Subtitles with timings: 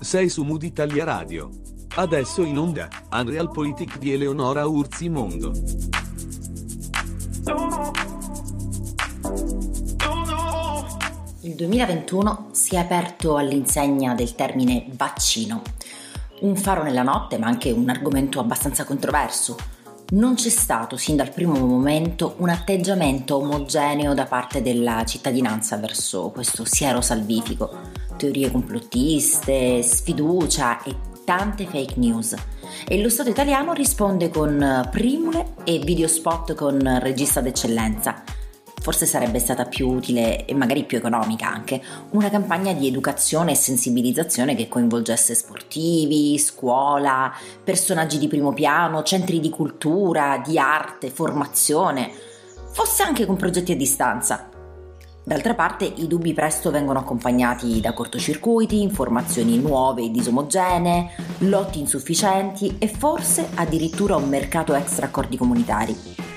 [0.00, 1.48] Sei su Mood Italia Radio.
[1.94, 5.52] Adesso in onda, Unreal Politic di Eleonora Urzi Mondo.
[11.40, 15.62] Il 2021 si è aperto all'insegna del termine vaccino.
[16.40, 19.56] Un faro nella notte, ma anche un argomento abbastanza controverso.
[20.12, 26.28] Non c'è stato sin dal primo momento un atteggiamento omogeneo da parte della cittadinanza verso
[26.28, 27.70] questo siero salvifico.
[28.18, 30.94] Teorie complottiste, sfiducia e
[31.24, 32.34] tante fake news.
[32.86, 38.22] E lo Stato italiano risponde con primule e video spot con regista d'eccellenza
[38.82, 43.54] forse sarebbe stata più utile e magari più economica anche una campagna di educazione e
[43.54, 47.32] sensibilizzazione che coinvolgesse sportivi, scuola,
[47.62, 52.10] personaggi di primo piano, centri di cultura, di arte, formazione,
[52.72, 54.48] fosse anche con progetti a distanza.
[55.24, 62.74] D'altra parte i dubbi presto vengono accompagnati da cortocircuiti, informazioni nuove e disomogenee, lotti insufficienti
[62.80, 66.31] e forse addirittura un mercato extra accordi comunitari.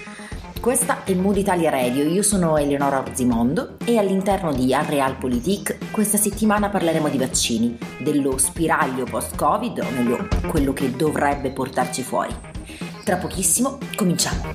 [0.59, 6.69] Questa è Mood Italia Radio, io sono Eleonora Orzimondo e all'interno di Unrealpolitik questa settimana
[6.69, 12.33] parleremo di vaccini, dello spiraglio post-Covid, o meglio quello che dovrebbe portarci fuori.
[13.03, 14.53] Tra pochissimo cominciamo.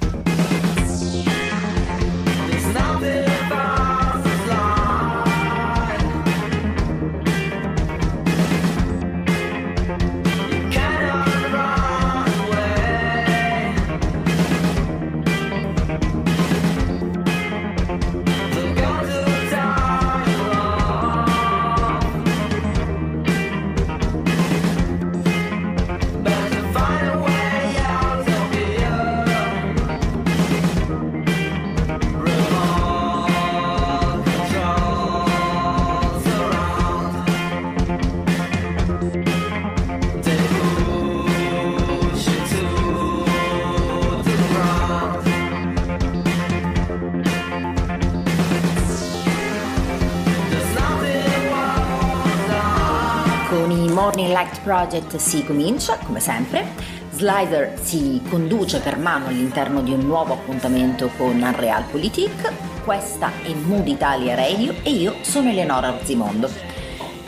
[54.40, 56.64] Light Project si comincia, come sempre.
[57.11, 62.50] Slider si conduce per mano all'interno di un nuovo appuntamento con Unreal Politik.
[62.83, 66.48] Questa è Mood Italia Radio e io sono Eleonora Orzimondo.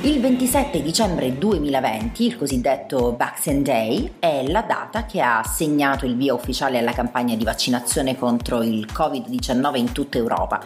[0.01, 6.17] Il 27 dicembre 2020, il cosiddetto Vaccine Day, è la data che ha segnato il
[6.17, 10.65] via ufficiale alla campagna di vaccinazione contro il Covid-19 in tutta Europa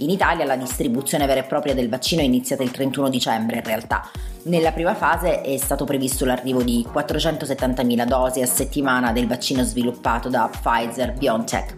[0.00, 3.64] in Italia la distribuzione vera e propria del vaccino è iniziata il 31 dicembre in
[3.64, 4.08] realtà.
[4.44, 10.28] Nella prima fase è stato previsto l'arrivo di 470.000 dosi a settimana del vaccino sviluppato
[10.28, 11.74] da Pfizer BioNTech.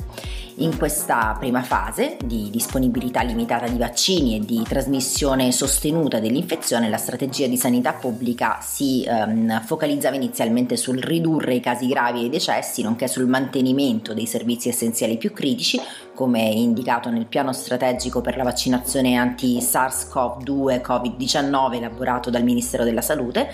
[0.61, 6.99] In questa prima fase di disponibilità limitata di vaccini e di trasmissione sostenuta dell'infezione, la
[6.99, 12.29] strategia di sanità pubblica si ehm, focalizzava inizialmente sul ridurre i casi gravi e i
[12.29, 15.81] decessi, nonché sul mantenimento dei servizi essenziali più critici,
[16.15, 23.49] come indicato nel piano strategico per la vaccinazione anti-SARS-CoV-2 Covid-19 elaborato dal Ministero della Salute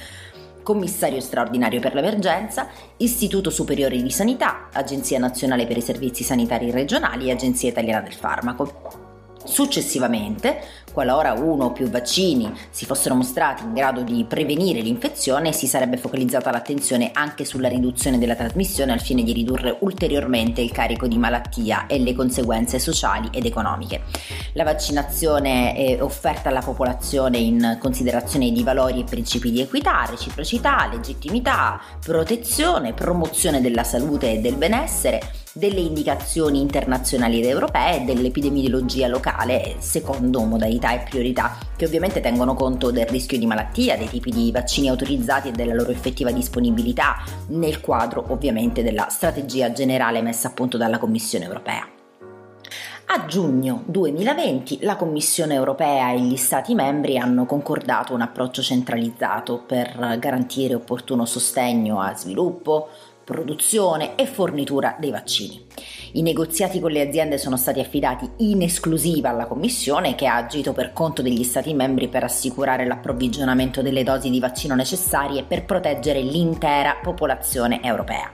[0.66, 7.28] Commissario straordinario per l'emergenza, Istituto Superiore di Sanità, Agenzia Nazionale per i Servizi Sanitari Regionali
[7.28, 9.05] e Agenzia Italiana del Farmaco.
[9.46, 10.60] Successivamente,
[10.92, 15.96] qualora uno o più vaccini si fossero mostrati in grado di prevenire l'infezione, si sarebbe
[15.96, 21.18] focalizzata l'attenzione anche sulla riduzione della trasmissione al fine di ridurre ulteriormente il carico di
[21.18, 24.02] malattia e le conseguenze sociali ed economiche.
[24.54, 30.88] La vaccinazione è offerta alla popolazione in considerazione di valori e principi di equità, reciprocità,
[30.90, 35.20] legittimità, protezione, promozione della salute e del benessere,
[35.56, 42.54] delle indicazioni internazionali ed europee e dell'epidemiologia locale secondo modalità e priorità che ovviamente tengono
[42.54, 47.16] conto del rischio di malattia, dei tipi di vaccini autorizzati e della loro effettiva disponibilità
[47.48, 51.88] nel quadro ovviamente della strategia generale messa a punto dalla Commissione europea.
[53.08, 59.62] A giugno 2020 la Commissione europea e gli Stati membri hanno concordato un approccio centralizzato
[59.64, 62.88] per garantire opportuno sostegno a sviluppo,
[63.26, 65.60] produzione e fornitura dei vaccini.
[66.12, 70.72] I negoziati con le aziende sono stati affidati in esclusiva alla Commissione che ha agito
[70.72, 76.20] per conto degli Stati membri per assicurare l'approvvigionamento delle dosi di vaccino necessarie per proteggere
[76.20, 78.30] l'intera popolazione europea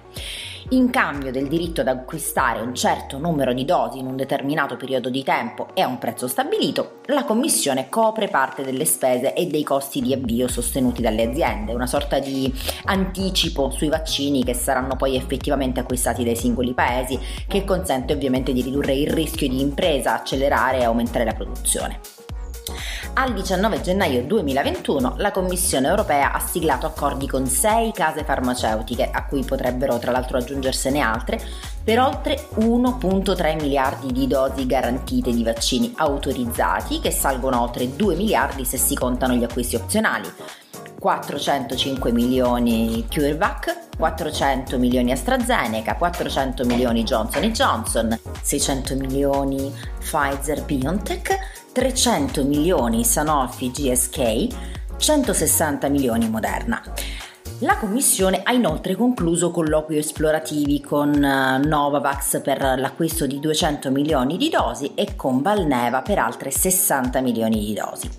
[0.73, 5.11] in cambio del diritto ad acquistare un certo numero di dosi in un determinato periodo
[5.11, 9.65] di tempo e a un prezzo stabilito, la Commissione copre parte delle spese e dei
[9.65, 12.53] costi di avvio sostenuti dalle aziende, una sorta di
[12.87, 18.63] anticipo sui vaccini che saranno poi effettivamente acquistati dai singoli paesi, che consente ovviamente di
[18.63, 22.22] ridurre il rischio di impresa, accelerare e aumentare la produzione.
[23.15, 29.27] Al 19 gennaio 2021 la Commissione europea ha siglato accordi con sei case farmaceutiche, a
[29.27, 31.41] cui potrebbero tra l'altro aggiungersene altre,
[31.83, 38.15] per oltre 1.3 miliardi di dosi garantite di vaccini autorizzati, che salgono a oltre 2
[38.15, 40.31] miliardi se si contano gli acquisti opzionali.
[41.03, 52.45] 405 milioni CureVac, 400 milioni AstraZeneca, 400 milioni Johnson Johnson, 600 milioni Pfizer BioNTech, 300
[52.45, 54.47] milioni Sanofi GSK,
[54.99, 56.83] 160 milioni Moderna.
[57.61, 64.37] La Commissione ha inoltre concluso colloqui esplorativi con eh, Novavax per l'acquisto di 200 milioni
[64.37, 68.11] di dosi e con Valneva per altre 60 milioni di dosi.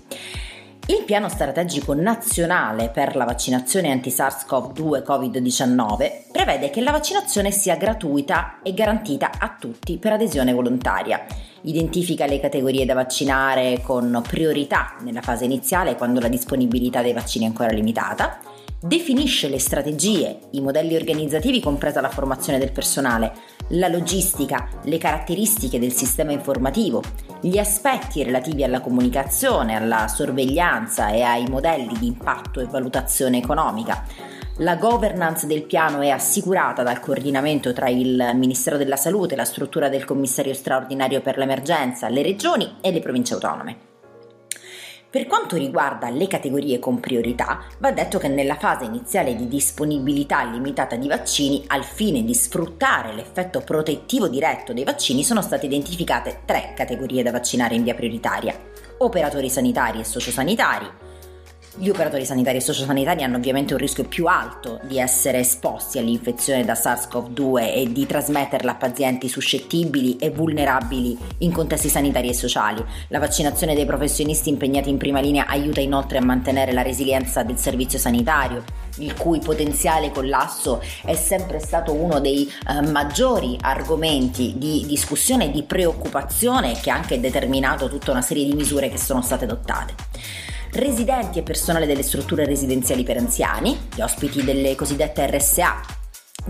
[0.86, 8.58] Il piano strategico nazionale per la vaccinazione anti-SARS-CoV-2 Covid-19 prevede che la vaccinazione sia gratuita
[8.62, 11.24] e garantita a tutti per adesione volontaria.
[11.62, 17.46] Identifica le categorie da vaccinare con priorità nella fase iniziale quando la disponibilità dei vaccini
[17.46, 18.52] è ancora limitata
[18.86, 23.32] definisce le strategie, i modelli organizzativi compresa la formazione del personale,
[23.68, 27.02] la logistica, le caratteristiche del sistema informativo,
[27.40, 34.04] gli aspetti relativi alla comunicazione, alla sorveglianza e ai modelli di impatto e valutazione economica.
[34.58, 39.88] La governance del piano è assicurata dal coordinamento tra il Ministero della Salute, la struttura
[39.88, 43.93] del Commissario straordinario per l'emergenza, le regioni e le province autonome.
[45.14, 50.42] Per quanto riguarda le categorie con priorità, va detto che nella fase iniziale di disponibilità
[50.42, 56.40] limitata di vaccini, al fine di sfruttare l'effetto protettivo diretto dei vaccini, sono state identificate
[56.44, 58.58] tre categorie da vaccinare in via prioritaria.
[58.98, 61.03] Operatori sanitari e sociosanitari,
[61.76, 66.64] gli operatori sanitari e sociosanitari hanno ovviamente un rischio più alto di essere esposti all'infezione
[66.64, 72.84] da SARS-CoV-2 e di trasmetterla a pazienti suscettibili e vulnerabili in contesti sanitari e sociali.
[73.08, 77.58] La vaccinazione dei professionisti impegnati in prima linea aiuta inoltre a mantenere la resilienza del
[77.58, 78.62] servizio sanitario,
[78.98, 85.50] il cui potenziale collasso è sempre stato uno dei eh, maggiori argomenti di discussione e
[85.50, 89.94] di preoccupazione che ha anche determinato tutta una serie di misure che sono state adottate
[90.74, 95.80] residenti e personale delle strutture residenziali per anziani, gli ospiti delle cosiddette RSA,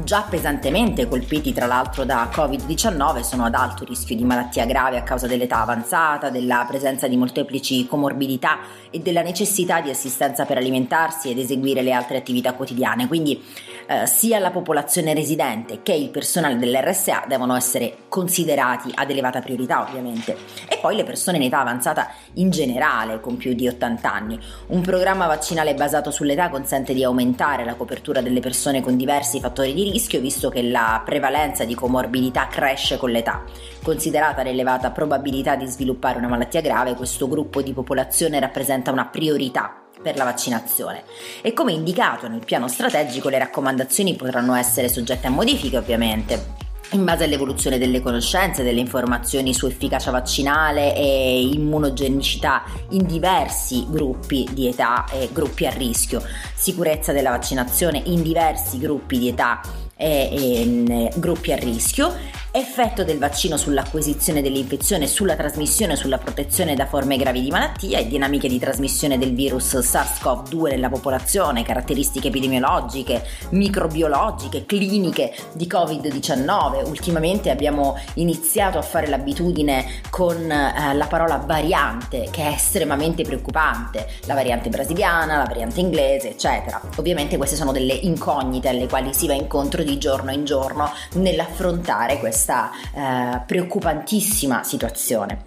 [0.02, 5.02] già pesantemente colpiti tra l'altro da Covid-19, sono ad alto rischio di malattia grave a
[5.02, 8.60] causa dell'età avanzata, della presenza di molteplici comorbidità
[8.90, 13.06] e della necessità di assistenza per alimentarsi ed eseguire le altre attività quotidiane.
[13.06, 13.40] Quindi
[13.86, 19.82] eh, sia la popolazione residente che il personale dell'RSA devono essere considerati ad elevata priorità
[19.82, 20.36] ovviamente
[20.68, 24.38] e poi le persone in età avanzata in generale con più di 80 anni.
[24.68, 29.74] Un programma vaccinale basato sull'età consente di aumentare la copertura delle persone con diversi fattori
[29.74, 33.42] di rischio visto che la prevalenza di comorbidità cresce con l'età.
[33.82, 39.83] Considerata l'elevata probabilità di sviluppare una malattia grave, questo gruppo di popolazione rappresenta una priorità
[40.04, 41.02] per la vaccinazione.
[41.40, 47.02] E come indicato nel piano strategico le raccomandazioni potranno essere soggette a modifiche ovviamente in
[47.02, 54.68] base all'evoluzione delle conoscenze, delle informazioni su efficacia vaccinale e immunogenicità in diversi gruppi di
[54.68, 56.22] età e gruppi a rischio,
[56.54, 59.60] sicurezza della vaccinazione in diversi gruppi di età
[59.96, 66.86] e, e gruppi a rischio effetto del vaccino sull'acquisizione dell'infezione, sulla trasmissione sulla protezione da
[66.86, 73.24] forme gravi di malattia e dinamiche di trasmissione del virus SARS-CoV-2 nella popolazione, caratteristiche epidemiologiche,
[73.50, 76.86] microbiologiche, cliniche di Covid-19.
[76.86, 84.06] Ultimamente abbiamo iniziato a fare l'abitudine con eh, la parola variante, che è estremamente preoccupante,
[84.26, 86.80] la variante brasiliana, la variante inglese, eccetera.
[86.98, 92.20] Ovviamente queste sono delle incognite alle quali si va incontro di giorno in giorno nell'affrontare
[92.20, 95.44] questa questa eh, preoccupantissima situazione.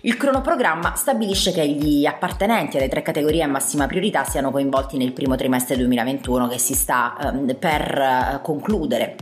[0.00, 5.12] Il cronoprogramma stabilisce che gli appartenenti alle tre categorie a massima priorità siano coinvolti nel
[5.12, 9.16] primo trimestre 2021 che si sta eh, per concludere.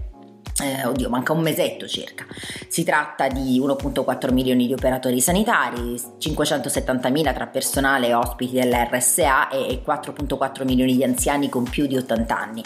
[0.61, 2.25] Eh, oddio, manca un mesetto circa.
[2.67, 9.51] Si tratta di 1.4 milioni di operatori sanitari, 570 mila tra personale e ospiti dell'RSA
[9.51, 12.63] e 4.4 milioni di anziani con più di 80 anni.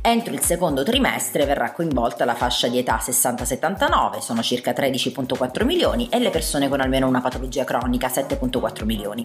[0.00, 6.08] Entro il secondo trimestre verrà coinvolta la fascia di età 60-79, sono circa 13.4 milioni,
[6.10, 9.24] e le persone con almeno una patologia cronica 7.4 milioni.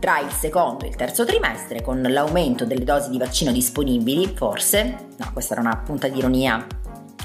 [0.00, 5.06] Tra il secondo e il terzo trimestre, con l'aumento delle dosi di vaccino disponibili, forse,
[5.16, 6.66] no, questa era una punta di ironia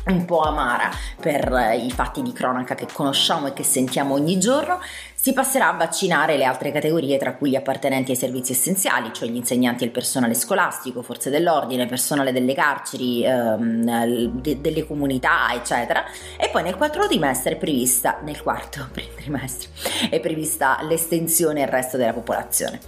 [0.07, 4.79] un po' amara per i fatti di cronaca che conosciamo e che sentiamo ogni giorno,
[5.27, 9.27] Si passerà a vaccinare le altre categorie tra cui gli appartenenti ai servizi essenziali, cioè
[9.27, 15.53] gli insegnanti e il personale scolastico, forze dell'ordine, personale delle carceri, ehm, de- delle comunità,
[15.53, 16.05] eccetera.
[16.39, 18.87] E poi nel quarto trimestre è prevista, nel quarto
[19.19, 19.67] trimestre,
[20.09, 22.79] è prevista l'estensione al resto della popolazione.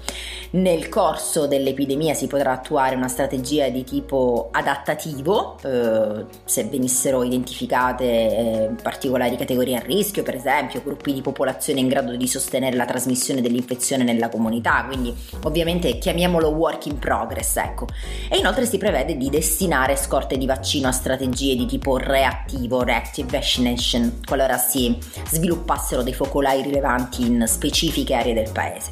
[0.52, 8.06] Nel corso dell'epidemia si potrà attuare una strategia di tipo adattativo, eh, se venissero identificate
[8.06, 12.86] eh, particolari categorie a rischio, per esempio gruppi di popolazione in grado di sostenere la
[12.86, 17.88] trasmissione dell'infezione nella comunità, quindi ovviamente chiamiamolo work in progress, ecco.
[18.30, 23.28] E inoltre si prevede di destinare scorte di vaccino a strategie di tipo reattivo, reactive
[23.30, 28.92] vaccination, qualora si sviluppassero dei focolai rilevanti in specifiche aree del paese.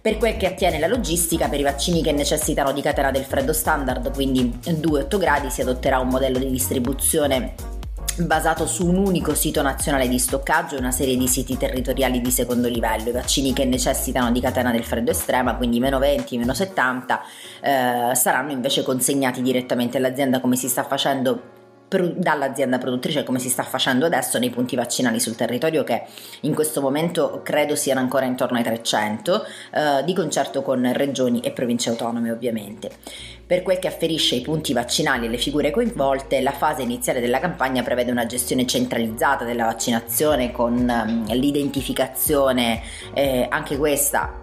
[0.00, 3.52] Per quel che attiene la logistica, per i vaccini che necessitano di catena del freddo
[3.52, 7.75] standard, quindi 2-8 gradi, si adotterà un modello di distribuzione
[8.18, 12.30] basato su un unico sito nazionale di stoccaggio e una serie di siti territoriali di
[12.30, 13.10] secondo livello.
[13.10, 17.20] I vaccini che necessitano di catena del freddo estrema, quindi meno 20, meno 70,
[17.60, 21.54] eh, saranno invece consegnati direttamente all'azienda come si sta facendo
[21.88, 26.02] dall'azienda produttrice come si sta facendo adesso nei punti vaccinali sul territorio che
[26.40, 31.52] in questo momento credo siano ancora intorno ai 300 eh, di concerto con regioni e
[31.52, 32.90] province autonome ovviamente.
[33.46, 37.38] Per quel che afferisce ai punti vaccinali e le figure coinvolte, la fase iniziale della
[37.38, 42.82] campagna prevede una gestione centralizzata della vaccinazione con um, l'identificazione,
[43.14, 44.42] eh, anche questa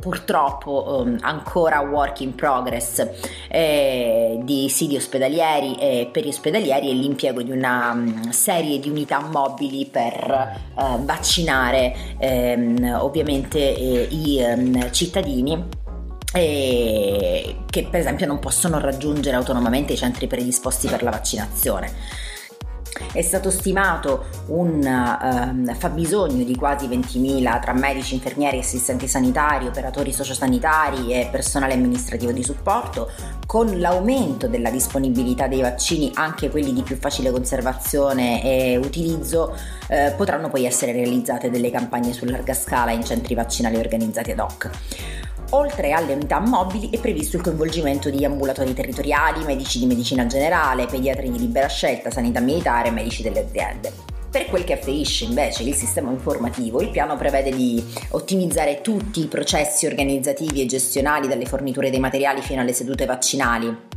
[0.00, 3.06] purtroppo um, ancora work in progress
[3.48, 9.86] eh, di siti ospedalieri e periospedalieri e l'impiego di una um, serie di unità mobili
[9.86, 15.83] per uh, vaccinare ehm, ovviamente eh, i um, cittadini
[16.34, 22.32] eh, che per esempio non possono raggiungere autonomamente i centri predisposti per la vaccinazione.
[23.12, 30.12] È stato stimato un uh, fabbisogno di quasi 20.000 tra medici, infermieri, assistenti sanitari, operatori
[30.12, 33.10] sociosanitari e personale amministrativo di supporto,
[33.46, 39.56] con l'aumento della disponibilità dei vaccini, anche quelli di più facile conservazione e utilizzo,
[39.88, 44.38] eh, potranno poi essere realizzate delle campagne su larga scala in centri vaccinali organizzati ad
[44.38, 44.70] hoc.
[45.50, 50.86] Oltre alle unità mobili è previsto il coinvolgimento di ambulatori territoriali, medici di medicina generale,
[50.86, 53.92] pediatri di libera scelta, sanità militare e medici delle aziende.
[54.30, 59.28] Per quel che afferisce invece il sistema informativo, il piano prevede di ottimizzare tutti i
[59.28, 63.92] processi organizzativi e gestionali dalle forniture dei materiali fino alle sedute vaccinali,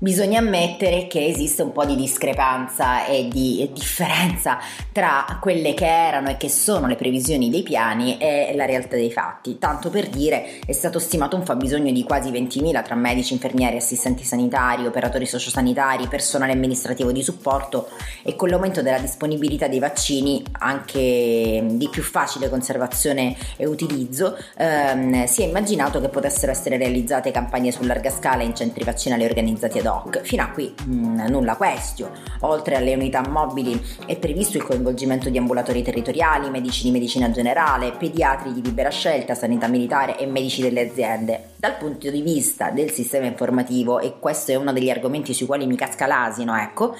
[0.00, 4.58] bisogna ammettere che esiste un po' di discrepanza e di differenza
[4.92, 9.12] tra quelle che erano e che sono le previsioni dei piani e la realtà dei
[9.12, 9.58] fatti.
[9.58, 14.24] Tanto per dire, è stato stimato un fabbisogno di quasi 20.000 tra medici, infermieri, assistenti
[14.24, 17.90] sanitari, operatori sociosanitari, personale amministrativo di supporto
[18.22, 25.26] e con l'aumento della disponibilità dei vaccini, anche di più facile conservazione e utilizzo, ehm,
[25.26, 29.78] si è immaginato che potessero essere realizzate campagne su larga scala in centri vaccinali organizzati
[29.78, 30.20] ad hoc.
[30.22, 32.10] Fino a qui mh, mm, nulla questio.
[32.40, 37.92] Oltre alle unità mobili è previsto il coinvolgimento di ambulatori territoriali, medici di medicina generale,
[37.92, 41.50] pediatri di libera scelta, sanità militare e medici delle aziende.
[41.56, 45.66] Dal punto di vista del sistema informativo, e questo è uno degli argomenti sui quali
[45.66, 46.94] mi casca l'asino, ecco,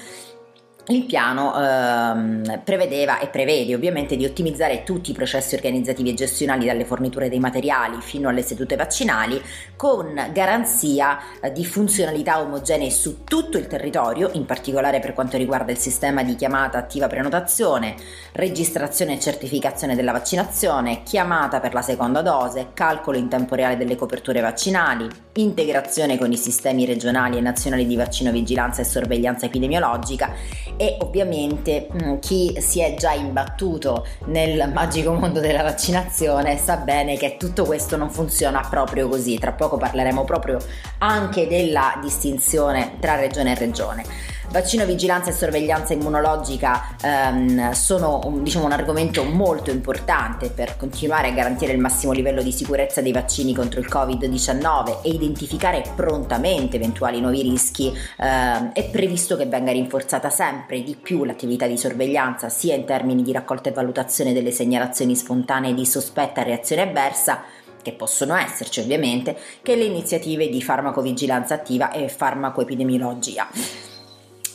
[0.91, 6.65] il piano ehm, prevedeva e prevede ovviamente di ottimizzare tutti i processi organizzativi e gestionali
[6.65, 9.41] dalle forniture dei materiali fino alle sedute vaccinali
[9.75, 15.71] con garanzia eh, di funzionalità omogenee su tutto il territorio, in particolare per quanto riguarda
[15.71, 17.95] il sistema di chiamata attiva prenotazione,
[18.33, 23.95] registrazione e certificazione della vaccinazione, chiamata per la seconda dose, calcolo in tempo reale delle
[23.95, 30.33] coperture vaccinali, integrazione con i sistemi regionali e nazionali di vaccino vigilanza e sorveglianza epidemiologica
[30.81, 37.17] e ovviamente mm, chi si è già imbattuto nel magico mondo della vaccinazione sa bene
[37.17, 39.37] che tutto questo non funziona proprio così.
[39.37, 40.57] Tra poco parleremo proprio
[40.97, 44.05] anche della distinzione tra regione e regione.
[44.51, 51.29] Vaccino, vigilanza e sorveglianza immunologica ehm, sono un, diciamo, un argomento molto importante per continuare
[51.29, 56.75] a garantire il massimo livello di sicurezza dei vaccini contro il Covid-19 e identificare prontamente
[56.75, 57.93] eventuali nuovi rischi.
[58.17, 63.23] Eh, è previsto che venga rinforzata sempre di più l'attività di sorveglianza sia in termini
[63.23, 67.41] di raccolta e valutazione delle segnalazioni spontanee di sospetta reazione avversa
[67.81, 73.47] che possono esserci ovviamente, che le iniziative di farmacovigilanza attiva e farmacoepidemiologia.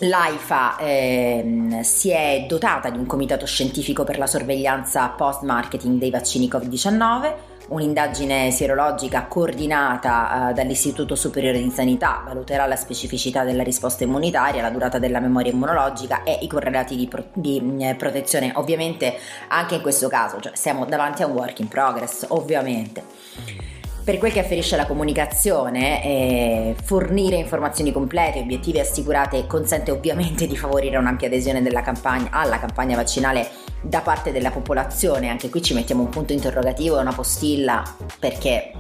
[0.00, 6.48] L'AIFA eh, si è dotata di un comitato scientifico per la sorveglianza post-marketing dei vaccini
[6.48, 14.62] Covid-19 un'indagine sierologica coordinata uh, dall'Istituto Superiore di Sanità valuterà la specificità della risposta immunitaria,
[14.62, 18.52] la durata della memoria immunologica e i correlati di, pro- di eh, protezione.
[18.54, 19.16] Ovviamente
[19.48, 23.74] anche in questo caso, cioè siamo davanti a un work in progress, ovviamente.
[24.06, 30.56] Per quel che afferisce alla comunicazione, eh, fornire informazioni complete, obiettive assicurate consente ovviamente di
[30.56, 33.48] favorire un'ampia adesione campagna, alla campagna vaccinale
[33.80, 35.28] da parte della popolazione.
[35.28, 37.82] Anche qui ci mettiamo un punto interrogativo e una postilla
[38.20, 38.75] perché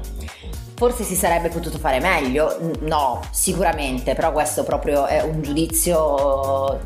[0.76, 2.58] Forse si sarebbe potuto fare meglio?
[2.80, 6.80] No, sicuramente, però questo proprio è un giudizio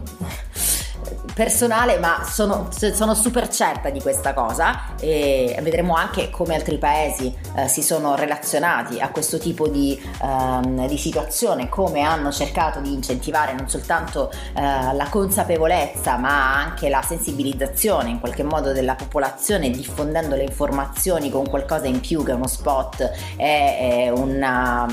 [1.41, 7.35] personale, ma sono, sono, super certa di questa cosa e vedremo anche come altri paesi
[7.57, 12.93] eh, si sono relazionati a questo tipo di, um, di, situazione, come hanno cercato di
[12.93, 14.61] incentivare non soltanto uh,
[14.95, 21.49] la consapevolezza, ma anche la sensibilizzazione in qualche modo della popolazione, diffondendo le informazioni con
[21.49, 24.87] qualcosa in più che uno spot e una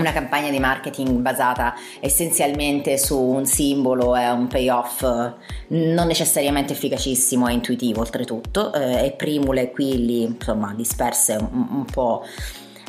[0.00, 5.02] una campagna di marketing basata essenzialmente su un simbolo e un payoff
[5.68, 11.84] non necessariamente efficacissimo e intuitivo oltretutto eh, e primule qui lì insomma disperse un, un
[11.84, 12.24] po'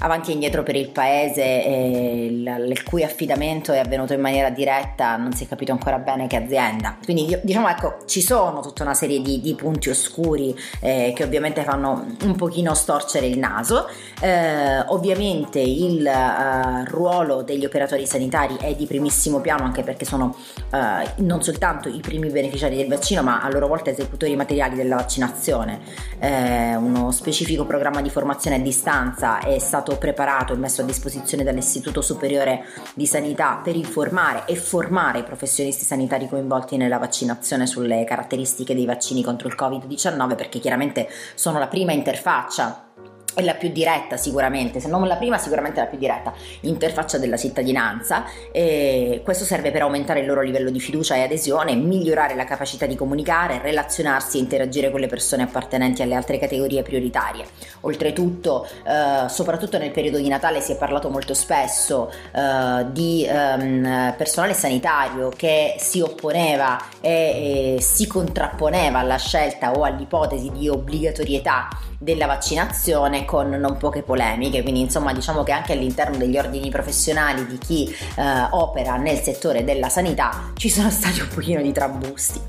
[0.02, 5.16] avanti e indietro per il paese e il, cui affidamento è avvenuto in maniera diretta
[5.16, 6.98] non si è capito ancora bene che azienda.
[7.04, 11.64] Quindi diciamo ecco ci sono tutta una serie di, di punti oscuri eh, che ovviamente
[11.64, 13.88] fanno un pochino storcere il naso.
[14.20, 20.36] Eh, ovviamente il uh, ruolo degli operatori sanitari è di primissimo piano anche perché sono
[20.72, 20.78] uh,
[21.24, 25.80] non soltanto i primi beneficiari del vaccino ma a loro volta esecutori materiali della vaccinazione.
[26.20, 30.86] Eh, uno specifico programma di formazione a distanza è stato stato preparato e messo a
[30.86, 37.68] disposizione dall'Istituto Superiore di Sanità per informare e formare i professionisti sanitari coinvolti nella vaccinazione
[37.68, 42.91] sulle caratteristiche dei vaccini contro il Covid-19 perché chiaramente sono la prima interfaccia
[43.34, 46.34] è la più diretta sicuramente, se non la prima sicuramente la più diretta.
[46.62, 48.26] Interfaccia della cittadinanza.
[48.52, 52.86] E questo serve per aumentare il loro livello di fiducia e adesione, migliorare la capacità
[52.86, 57.46] di comunicare, relazionarsi e interagire con le persone appartenenti alle altre categorie prioritarie.
[57.82, 64.16] Oltretutto, eh, soprattutto nel periodo di Natale si è parlato molto spesso eh, di ehm,
[64.18, 71.91] personale sanitario che si opponeva e, e si contrapponeva alla scelta o all'ipotesi di obbligatorietà
[72.02, 77.46] della vaccinazione con non poche polemiche, quindi insomma diciamo che anche all'interno degli ordini professionali
[77.46, 82.42] di chi eh, opera nel settore della sanità ci sono stati un pochino di trambusti.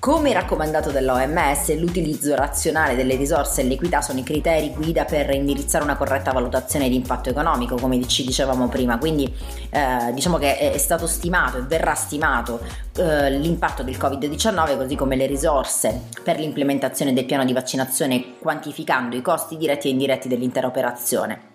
[0.00, 5.84] Come raccomandato dall'OMS, l'utilizzo razionale delle risorse e l'equità sono i criteri guida per indirizzare
[5.84, 9.32] una corretta valutazione di impatto economico, come ci dicevamo prima, quindi
[9.70, 12.60] eh, diciamo che è stato stimato e verrà stimato
[12.96, 18.79] eh, l'impatto del Covid-19 così come le risorse per l'implementazione del piano di vaccinazione quantificate
[18.80, 21.48] quantificando i costi diretti e indiretti dell'intera operazione.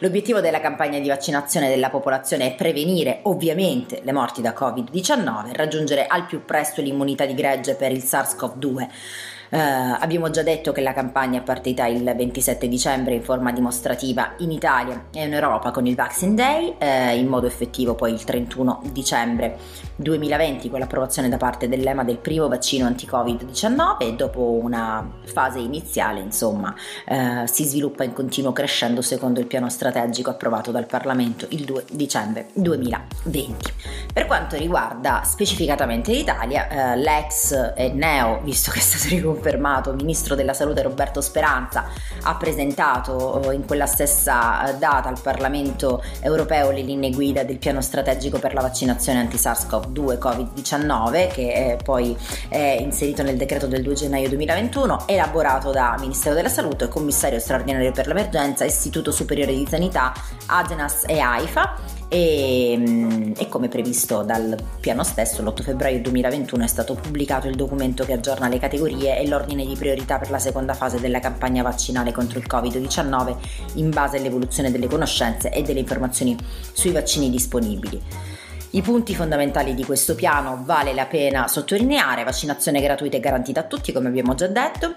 [0.00, 5.52] L'obiettivo della campagna di vaccinazione della popolazione è prevenire ovviamente le morti da Covid-19 e
[5.54, 8.88] raggiungere al più presto l'immunità di gregge per il SARS-CoV-2.
[9.52, 9.58] Uh,
[9.98, 14.50] abbiamo già detto che la campagna è partita il 27 dicembre in forma dimostrativa in
[14.50, 18.80] Italia e in Europa con il Vaccine Day, uh, in modo effettivo poi il 31
[18.92, 19.58] dicembre
[20.02, 26.20] 2020 con l'approvazione da parte dell'EMA del primo vaccino anti-Covid-19 e dopo una fase iniziale
[26.20, 26.74] insomma
[27.06, 31.84] uh, si sviluppa in continuo crescendo secondo il piano strategico approvato dal Parlamento il 2
[31.92, 33.72] dicembre 2020.
[34.12, 40.34] Per quanto riguarda specificatamente l'Italia, l'ex e neo, visto che è stato riconfermato confermato, ministro
[40.34, 41.86] della salute Roberto Speranza
[42.22, 47.58] ha presentato eh, in quella stessa eh, data al Parlamento europeo le linee guida del
[47.58, 52.16] piano strategico per la vaccinazione anti-SARS-CoV-2 Covid-19 che è poi
[52.48, 57.92] è inserito nel decreto del 2 gennaio 2021 elaborato da Ministero della Salute, Commissario straordinario
[57.92, 60.12] per l'emergenza, Istituto Superiore di Sanità,
[60.46, 66.66] Agenas e AIFA e, mm, e, come previsto dal piano stesso l'8 febbraio 2021 è
[66.66, 70.74] stato pubblicato il documento che aggiorna le categorie e l'ordine di priorità per la seconda
[70.74, 73.36] fase della campagna vaccinale contro il Covid-19
[73.76, 76.36] in base all'evoluzione delle conoscenze e delle informazioni
[76.72, 78.30] sui vaccini disponibili.
[78.74, 83.64] I punti fondamentali di questo piano vale la pena sottolineare, vaccinazione gratuita e garantita a
[83.64, 84.94] tutti come abbiamo già detto,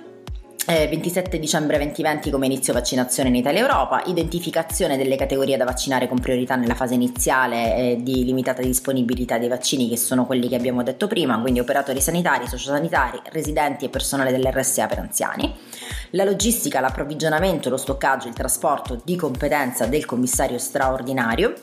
[0.66, 5.66] 27 eh, dicembre 2020 come inizio vaccinazione in Italia e Europa, identificazione delle categorie da
[5.66, 10.48] vaccinare con priorità nella fase iniziale eh, di limitata disponibilità dei vaccini che sono quelli
[10.48, 15.54] che abbiamo detto prima, quindi operatori sanitari, sociosanitari, residenti e personale dell'RSA per anziani.
[16.12, 21.54] La logistica, l'approvvigionamento, lo stoccaggio, il trasporto di competenza del commissario straordinario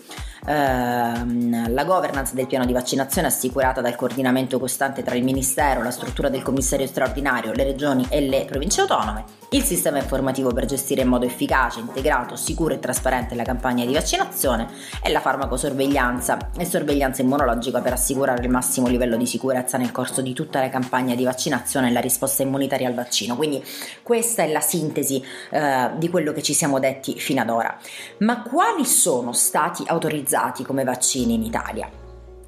[0.47, 5.91] ehm, la governance del piano di vaccinazione assicurata dal coordinamento costante tra il Ministero, la
[5.91, 11.03] struttura del commissario straordinario, le regioni e le province autonome il sistema informativo per gestire
[11.03, 14.69] in modo efficace, integrato, sicuro e trasparente la campagna di vaccinazione
[15.03, 20.23] e la farmacosorveglianza e sorveglianza immunologica per assicurare il massimo livello di sicurezza nel corso
[20.23, 23.37] di tutta la campagna di vaccinazione e la risposta immunitaria al vaccino.
[23.37, 23.63] Quindi
[24.03, 27.77] questa è la sintesi eh, di quello che ci siamo detti fino ad ora.
[28.19, 31.91] Ma quali sono stati autorizzati come vaccini in Italia?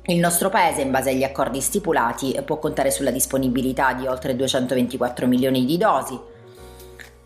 [0.06, 5.26] Il nostro paese, in base agli accordi stipulati, può contare sulla disponibilità di oltre 224
[5.26, 6.32] milioni di dosi.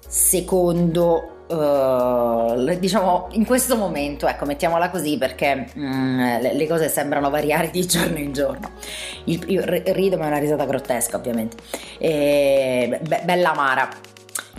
[0.09, 7.31] Secondo Uh, diciamo in questo momento, ecco, mettiamola così perché mm, le, le, cose sembrano
[7.31, 8.73] variare di giorno in giorno.
[9.25, 11.57] Il, io rido, ma è una risata grottesca, ovviamente.
[11.97, 13.88] E, be- bella amara.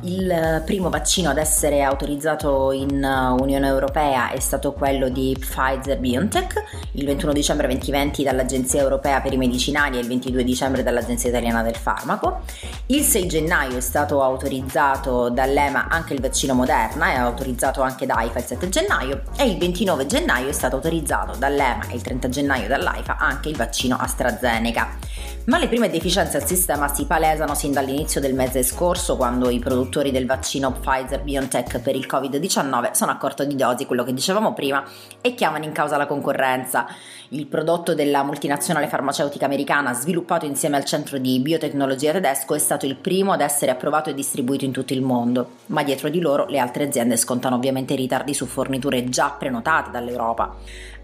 [0.03, 5.99] Il primo vaccino ad essere autorizzato in uh, Unione Europea è stato quello di Pfizer
[5.99, 11.29] BioNTech il 21 dicembre 2020 dall'Agenzia Europea per i Medicinali e il 22 dicembre dall'Agenzia
[11.29, 12.41] Italiana del Farmaco.
[12.87, 18.15] Il 6 gennaio è stato autorizzato dall'EMA anche il vaccino Moderna, è autorizzato anche da
[18.15, 22.29] AIFA il 7 gennaio e il 29 gennaio è stato autorizzato dall'EMA e il 30
[22.29, 24.97] gennaio dall'AIFA anche il vaccino AstraZeneca.
[25.45, 29.57] Ma le prime deficienze al sistema si palesano sin dall'inizio del mese scorso quando i
[29.57, 34.13] produttori del vaccino Pfizer BioNTech per il Covid-19 sono a corto di dosi, quello che
[34.13, 34.83] dicevamo prima,
[35.19, 36.85] e chiamano in causa la concorrenza.
[37.29, 42.85] Il prodotto della multinazionale farmaceutica americana sviluppato insieme al centro di biotecnologia tedesco è stato
[42.85, 46.45] il primo ad essere approvato e distribuito in tutto il mondo, ma dietro di loro
[46.45, 50.55] le altre aziende scontano ovviamente ritardi su forniture già prenotate dall'Europa.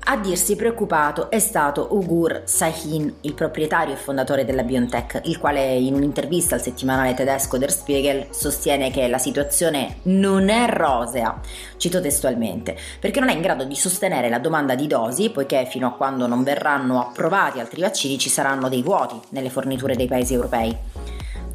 [0.07, 5.73] A dirsi preoccupato è stato Ugur Sahin, il proprietario e fondatore della BioNTech, il quale
[5.73, 11.39] in un'intervista al settimanale tedesco Der Spiegel sostiene che la situazione non è rosea,
[11.77, 15.87] cito testualmente, perché non è in grado di sostenere la domanda di dosi, poiché fino
[15.87, 20.35] a quando non verranno approvati altri vaccini ci saranno dei vuoti nelle forniture dei paesi
[20.35, 20.94] europei.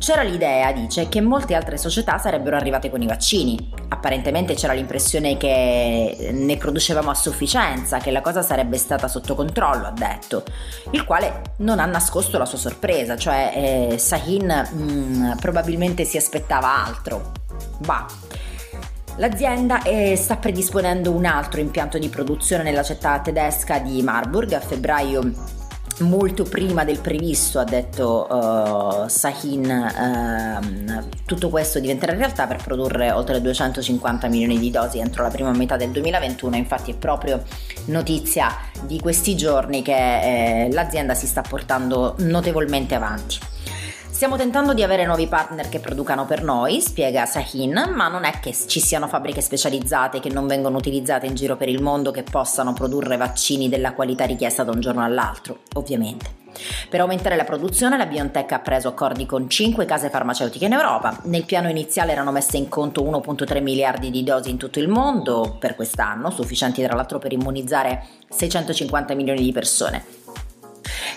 [0.01, 3.71] C'era l'idea, dice, che molte altre società sarebbero arrivate con i vaccini.
[3.89, 9.89] Apparentemente c'era l'impressione che ne producevamo a sufficienza, che la cosa sarebbe stata sotto controllo,
[9.89, 10.43] ha detto.
[10.93, 16.17] Il quale non ha nascosto la sua sorpresa, cioè eh, Sahin mh, mm, probabilmente si
[16.17, 17.33] aspettava altro.
[17.81, 18.07] Bah.
[19.17, 24.61] L'azienda eh, sta predisponendo un altro impianto di produzione nella città tedesca di Marburg a
[24.61, 25.59] febbraio
[26.01, 33.11] molto prima del previsto, ha detto uh, Sahin, uh, tutto questo diventerà realtà per produrre
[33.11, 37.43] oltre 250 milioni di dosi entro la prima metà del 2021, infatti è proprio
[37.87, 39.93] notizia di questi giorni che
[40.65, 43.39] eh, l'azienda si sta portando notevolmente avanti.
[44.21, 48.39] Stiamo tentando di avere nuovi partner che producano per noi, spiega Sahin, ma non è
[48.39, 52.23] che ci siano fabbriche specializzate che non vengono utilizzate in giro per il mondo che
[52.23, 56.37] possano produrre vaccini della qualità richiesta da un giorno all'altro, ovviamente.
[56.91, 61.19] Per aumentare la produzione la BioNTech ha preso accordi con 5 case farmaceutiche in Europa.
[61.23, 65.57] Nel piano iniziale erano messe in conto 1.3 miliardi di dosi in tutto il mondo
[65.59, 70.05] per quest'anno, sufficienti tra l'altro per immunizzare 650 milioni di persone.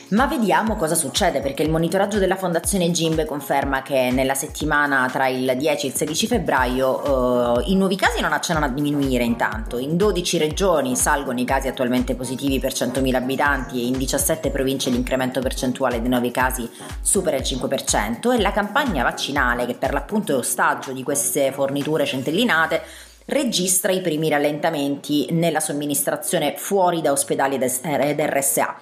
[0.10, 5.28] Ma vediamo cosa succede perché il monitoraggio della Fondazione Gimbe conferma che nella settimana tra
[5.28, 9.78] il 10 e il 16 febbraio eh, i nuovi casi non accennano a diminuire intanto.
[9.78, 14.92] In 12 regioni salgono i casi attualmente positivi per 100.000 abitanti e in 17 province
[14.92, 16.70] l'incremento percentuale dei nuovi casi
[17.02, 22.06] supera il 5% e la campagna vaccinale che per l'appunto è ostaggio di queste forniture
[22.06, 22.82] centellinate
[23.26, 28.76] registra i primi rallentamenti nella somministrazione fuori da ospedali ed RSA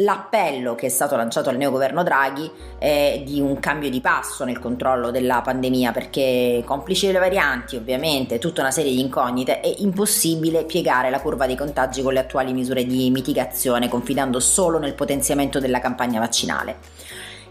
[0.00, 4.58] L'appello che è stato lanciato al neogoverno Draghi è di un cambio di passo nel
[4.58, 10.64] controllo della pandemia perché complici le varianti ovviamente tutta una serie di incognite è impossibile
[10.64, 15.60] piegare la curva dei contagi con le attuali misure di mitigazione confidando solo nel potenziamento
[15.60, 16.76] della campagna vaccinale.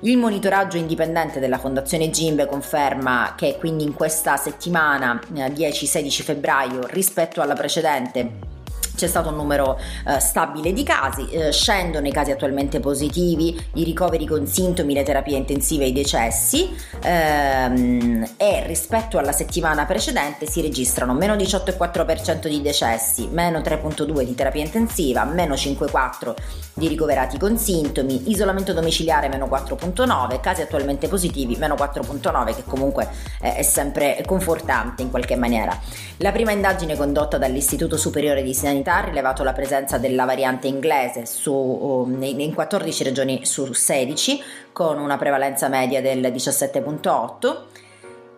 [0.02, 6.86] Il monitoraggio indipendente della Fondazione Gimbe conferma che quindi in questa settimana 10-16 eh, febbraio
[6.86, 8.54] rispetto alla precedente
[8.96, 13.84] c'è stato un numero eh, stabile di casi, eh, scendono i casi attualmente positivi, i
[13.84, 20.48] ricoveri con sintomi, le terapie intensive e i decessi ehm, e rispetto alla settimana precedente
[20.48, 26.34] si registrano meno 18,4% di decessi, meno 3,2% di terapia intensiva, meno 5,4%
[26.74, 33.08] di ricoverati con sintomi, isolamento domiciliare meno 4,9%, casi attualmente positivi meno 4,9% che comunque
[33.42, 35.78] eh, è sempre confortante in qualche maniera.
[36.18, 41.26] La prima indagine condotta dall'Istituto Superiore di Sanità ha rilevato la presenza della variante inglese
[41.26, 47.56] su, in 14 regioni su 16 con una prevalenza media del 17.8.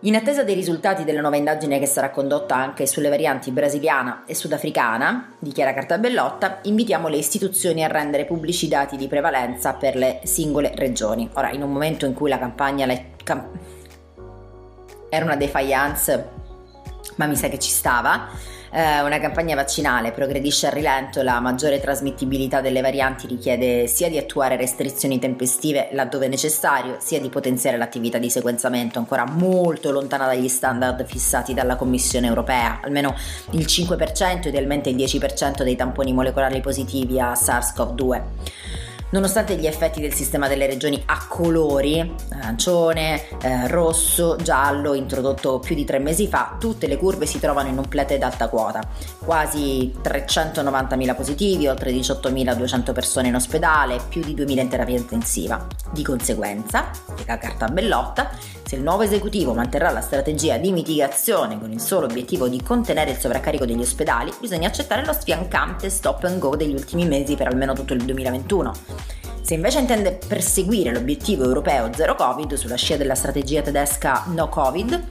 [0.02, 4.34] In attesa dei risultati della nuova indagine che sarà condotta anche sulle varianti brasiliana e
[4.34, 10.20] sudafricana, dichiara Cartabellotta, invitiamo le istituzioni a rendere pubblici i dati di prevalenza per le
[10.22, 11.28] singole regioni.
[11.32, 12.86] Ora, in un momento in cui la campagna...
[12.86, 13.48] Le, cam-
[15.08, 16.28] era una defiance,
[17.16, 18.28] ma mi sa che ci stava
[18.70, 24.18] eh, una campagna vaccinale progredisce a rilento, la maggiore trasmittibilità delle varianti richiede sia di
[24.18, 30.48] attuare restrizioni tempestive laddove necessario, sia di potenziare l'attività di sequenziamento ancora molto lontana dagli
[30.48, 32.80] standard fissati dalla Commissione europea.
[32.82, 33.14] Almeno
[33.50, 38.77] il 5%, idealmente il 10% dei tamponi molecolari positivi a SARS-CoV-2.
[39.10, 45.74] Nonostante gli effetti del sistema delle regioni a colori, arancione, eh, rosso, giallo, introdotto più
[45.74, 48.86] di tre mesi fa, tutte le curve si trovano in un plete d'alta quota.
[49.24, 55.66] Quasi 390.000 positivi, oltre 18.200 persone in ospedale, più di 2.000 in terapia intensiva.
[55.90, 56.90] Di conseguenza,
[57.26, 58.28] la carta bellotta,
[58.62, 63.12] se il nuovo esecutivo manterrà la strategia di mitigazione con il solo obiettivo di contenere
[63.12, 67.46] il sovraccarico degli ospedali, bisogna accettare lo sfiancante stop and go degli ultimi mesi per
[67.46, 68.97] almeno tutto il 2021.
[69.42, 75.04] Se invece intende perseguire l'obiettivo europeo zero Covid sulla scia della strategia tedesca no Covid,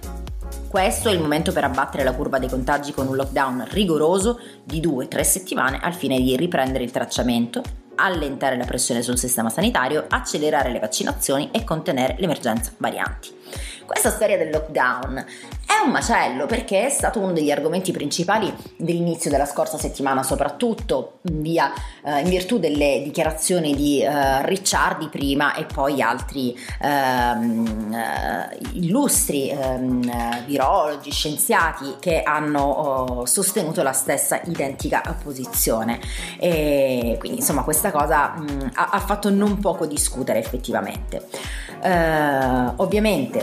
[0.70, 4.82] questo è il momento per abbattere la curva dei contagi con un lockdown rigoroso di
[4.82, 7.62] 2-3 settimane al fine di riprendere il tracciamento,
[7.96, 13.37] allentare la pressione sul sistema sanitario, accelerare le vaccinazioni e contenere l'emergenza varianti.
[13.86, 15.26] Questa storia del lockdown
[15.68, 21.20] è un macello perché è stato uno degli argomenti principali dell'inizio della scorsa settimana, soprattutto
[21.24, 21.72] via,
[22.04, 29.50] eh, in virtù delle dichiarazioni di eh, Ricciardi prima e poi altri ehm, eh, illustri
[29.50, 36.00] ehm, virologi, scienziati che hanno oh, sostenuto la stessa identica posizione.
[36.40, 41.28] E quindi insomma questa cosa mh, ha, ha, fatto non poco discutere effettivamente.
[41.82, 43.37] Eh, ovviamente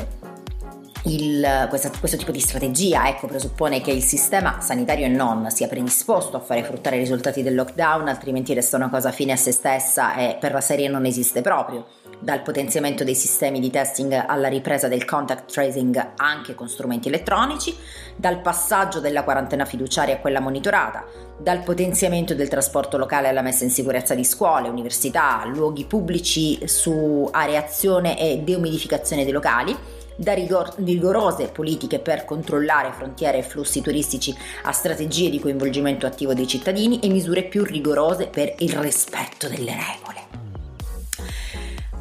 [1.06, 5.68] il, questa, questo tipo di strategia ecco, presuppone che il sistema sanitario e non sia
[5.68, 9.52] predisposto a fare fruttare i risultati del lockdown, altrimenti resta una cosa fine a se
[9.52, 11.86] stessa e per la serie non esiste proprio.
[12.20, 17.76] Dal potenziamento dei sistemi di testing alla ripresa del contact tracing anche con strumenti elettronici,
[18.16, 21.04] dal passaggio della quarantena fiduciaria a quella monitorata,
[21.36, 27.28] dal potenziamento del trasporto locale alla messa in sicurezza di scuole, università, luoghi pubblici su
[27.30, 29.76] areazione e deumidificazione dei locali
[30.16, 36.34] da rigor- rigorose politiche per controllare frontiere e flussi turistici a strategie di coinvolgimento attivo
[36.34, 40.22] dei cittadini e misure più rigorose per il rispetto delle regole.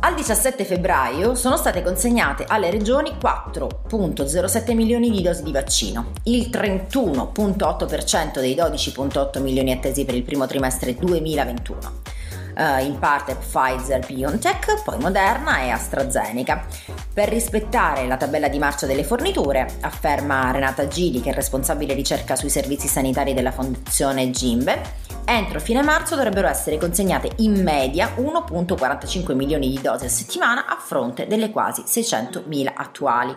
[0.05, 6.49] Al 17 febbraio sono state consegnate alle regioni 4.07 milioni di dosi di vaccino, il
[6.49, 12.12] 31.8% dei 12.8 milioni attesi per il primo trimestre 2021
[12.55, 16.65] uh, in parte Pfizer BioNTech, poi Moderna e AstraZeneca.
[17.13, 22.35] Per rispettare la tabella di marcia delle forniture, afferma Renata Gili, che è responsabile ricerca
[22.35, 24.81] sui servizi sanitari della fondazione Gimbe,
[25.25, 30.77] entro fine marzo dovrebbero essere consegnate in media 1.45 milioni di dosi a settimana a
[30.77, 33.35] fronte delle quasi 600.000 attuali.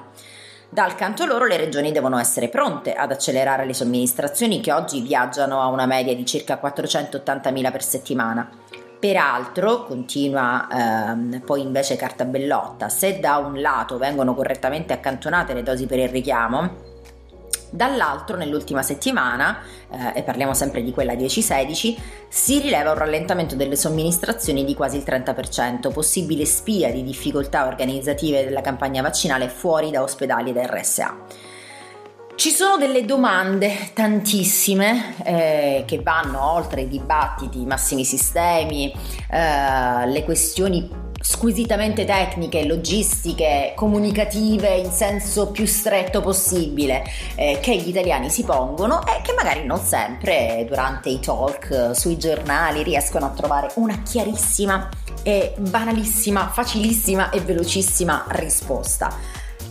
[0.69, 5.61] Dal canto loro le regioni devono essere pronte ad accelerare le somministrazioni che oggi viaggiano
[5.61, 8.51] a una media di circa 480.000 per settimana.
[8.99, 15.87] Peraltro, continua ehm, poi invece Cartabellotta, se da un lato vengono correttamente accantonate le dosi
[15.87, 16.95] per il richiamo,
[17.71, 19.59] dall'altro nell'ultima settimana,
[19.91, 21.97] eh, e parliamo sempre di quella 10-16,
[22.29, 28.45] si rileva un rallentamento delle somministrazioni di quasi il 30%, possibile spia di difficoltà organizzative
[28.45, 31.17] della campagna vaccinale fuori da ospedali ed RSA.
[32.37, 38.93] Ci sono delle domande, tantissime, eh, che vanno oltre i dibattiti, i massimi sistemi,
[39.31, 40.87] eh, le questioni
[41.19, 47.05] squisitamente tecniche, logistiche, comunicative in senso più stretto possibile
[47.37, 52.19] eh, che gli italiani si pongono e che magari non sempre durante i talk sui
[52.19, 54.91] giornali riescono a trovare una chiarissima
[55.23, 59.11] e banalissima, facilissima e velocissima risposta.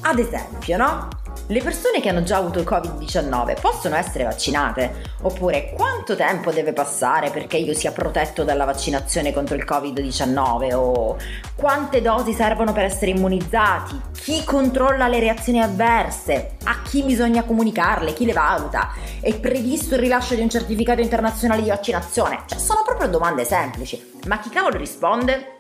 [0.01, 1.08] Ad esempio, no?
[1.48, 5.13] Le persone che hanno già avuto il Covid-19 possono essere vaccinate?
[5.21, 10.74] Oppure quanto tempo deve passare perché io sia protetto dalla vaccinazione contro il Covid-19?
[10.74, 11.17] O
[11.56, 14.02] quante dosi servono per essere immunizzati?
[14.13, 16.58] Chi controlla le reazioni avverse?
[16.63, 18.13] A chi bisogna comunicarle?
[18.13, 18.93] Chi le valuta?
[19.19, 22.43] È previsto il rilascio di un certificato internazionale di vaccinazione?
[22.48, 24.13] Cioè, sono proprio domande semplici.
[24.26, 25.54] Ma chi cavolo risponde?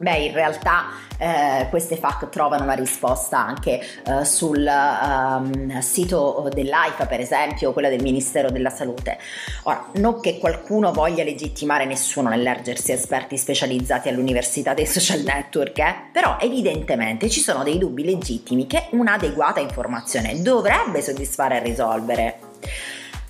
[0.00, 0.86] Beh, in realtà
[1.18, 7.72] eh, queste FAC trovano una risposta anche eh, sul um, sito dell'AIFA, per esempio, o
[7.72, 9.18] quella del Ministero della Salute.
[9.64, 15.94] Ora, non che qualcuno voglia legittimare nessuno nell'ergersi esperti specializzati all'università dei social network, eh?
[16.12, 22.38] però evidentemente ci sono dei dubbi legittimi che un'adeguata informazione dovrebbe soddisfare e risolvere.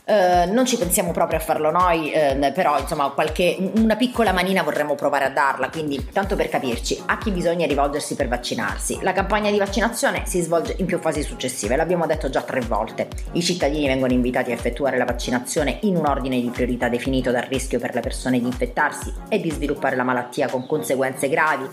[0.08, 4.62] Eh, non ci pensiamo proprio a farlo noi, eh, però insomma qualche, una piccola manina
[4.62, 9.00] vorremmo provare a darla, quindi tanto per capirci, a chi bisogna rivolgersi per vaccinarsi?
[9.02, 13.08] La campagna di vaccinazione si svolge in più fasi successive, l'abbiamo detto già tre volte.
[13.32, 17.42] I cittadini vengono invitati a effettuare la vaccinazione in un ordine di priorità definito dal
[17.42, 21.68] rischio per le persone di infettarsi e di sviluppare la malattia con conseguenze gravi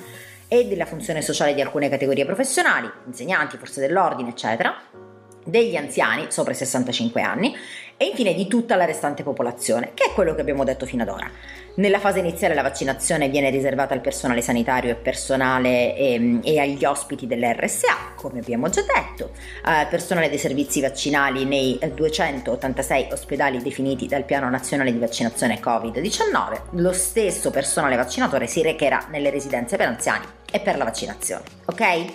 [0.50, 4.76] e della funzione sociale di alcune categorie professionali, insegnanti, forze dell'ordine, eccetera,
[5.46, 7.56] degli anziani sopra i 65 anni
[7.98, 11.10] e infine di tutta la restante popolazione, che è quello che abbiamo detto fino ad
[11.10, 11.30] ora.
[11.76, 16.60] Nella fase iniziale la vaccinazione viene riservata al personale sanitario e personale e, ehm, e
[16.60, 19.32] agli ospiti dell'RSA, come abbiamo già detto,
[19.64, 26.62] al personale dei servizi vaccinali nei 286 ospedali definiti dal Piano Nazionale di Vaccinazione Covid-19.
[26.72, 32.06] Lo stesso personale vaccinatore si recherà nelle residenze per anziani e per la vaccinazione, ok?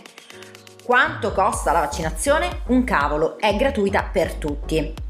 [0.82, 2.62] Quanto costa la vaccinazione?
[2.68, 5.08] Un cavolo, è gratuita per tutti.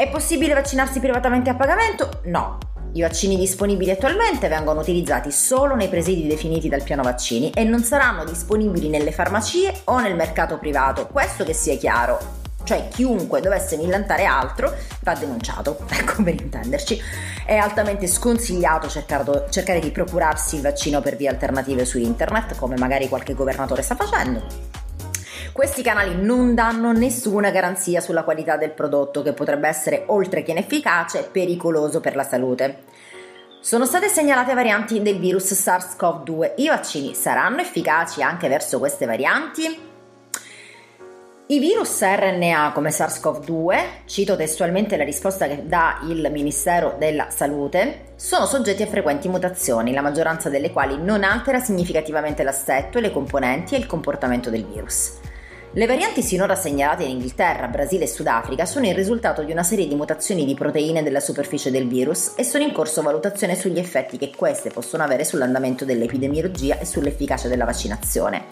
[0.00, 2.22] È possibile vaccinarsi privatamente a pagamento?
[2.24, 2.56] No.
[2.94, 7.82] I vaccini disponibili attualmente vengono utilizzati solo nei presidi definiti dal piano vaccini e non
[7.84, 12.18] saranno disponibili nelle farmacie o nel mercato privato, questo che sia chiaro.
[12.64, 16.98] Cioè chiunque dovesse millantare altro va denunciato, ecco per intenderci.
[17.44, 23.06] È altamente sconsigliato cercare di procurarsi il vaccino per vie alternative su internet, come magari
[23.06, 24.79] qualche governatore sta facendo
[25.60, 30.52] questi canali non danno nessuna garanzia sulla qualità del prodotto che potrebbe essere, oltre che
[30.52, 32.84] inefficace, pericoloso per la salute.
[33.60, 36.52] Sono state segnalate varianti del virus SARS-CoV-2.
[36.56, 39.88] I vaccini saranno efficaci anche verso queste varianti?
[41.48, 48.12] I virus RNA come SARS-CoV-2, cito testualmente la risposta che dà il Ministero della Salute,
[48.16, 53.74] sono soggetti a frequenti mutazioni, la maggioranza delle quali non altera significativamente l'assetto, le componenti
[53.74, 55.28] e il comportamento del virus.
[55.72, 59.86] Le varianti sinora segnalate in Inghilterra, Brasile e Sudafrica sono il risultato di una serie
[59.86, 64.18] di mutazioni di proteine della superficie del virus e sono in corso valutazione sugli effetti
[64.18, 68.46] che queste possono avere sull'andamento dell'epidemiologia e sull'efficacia della vaccinazione.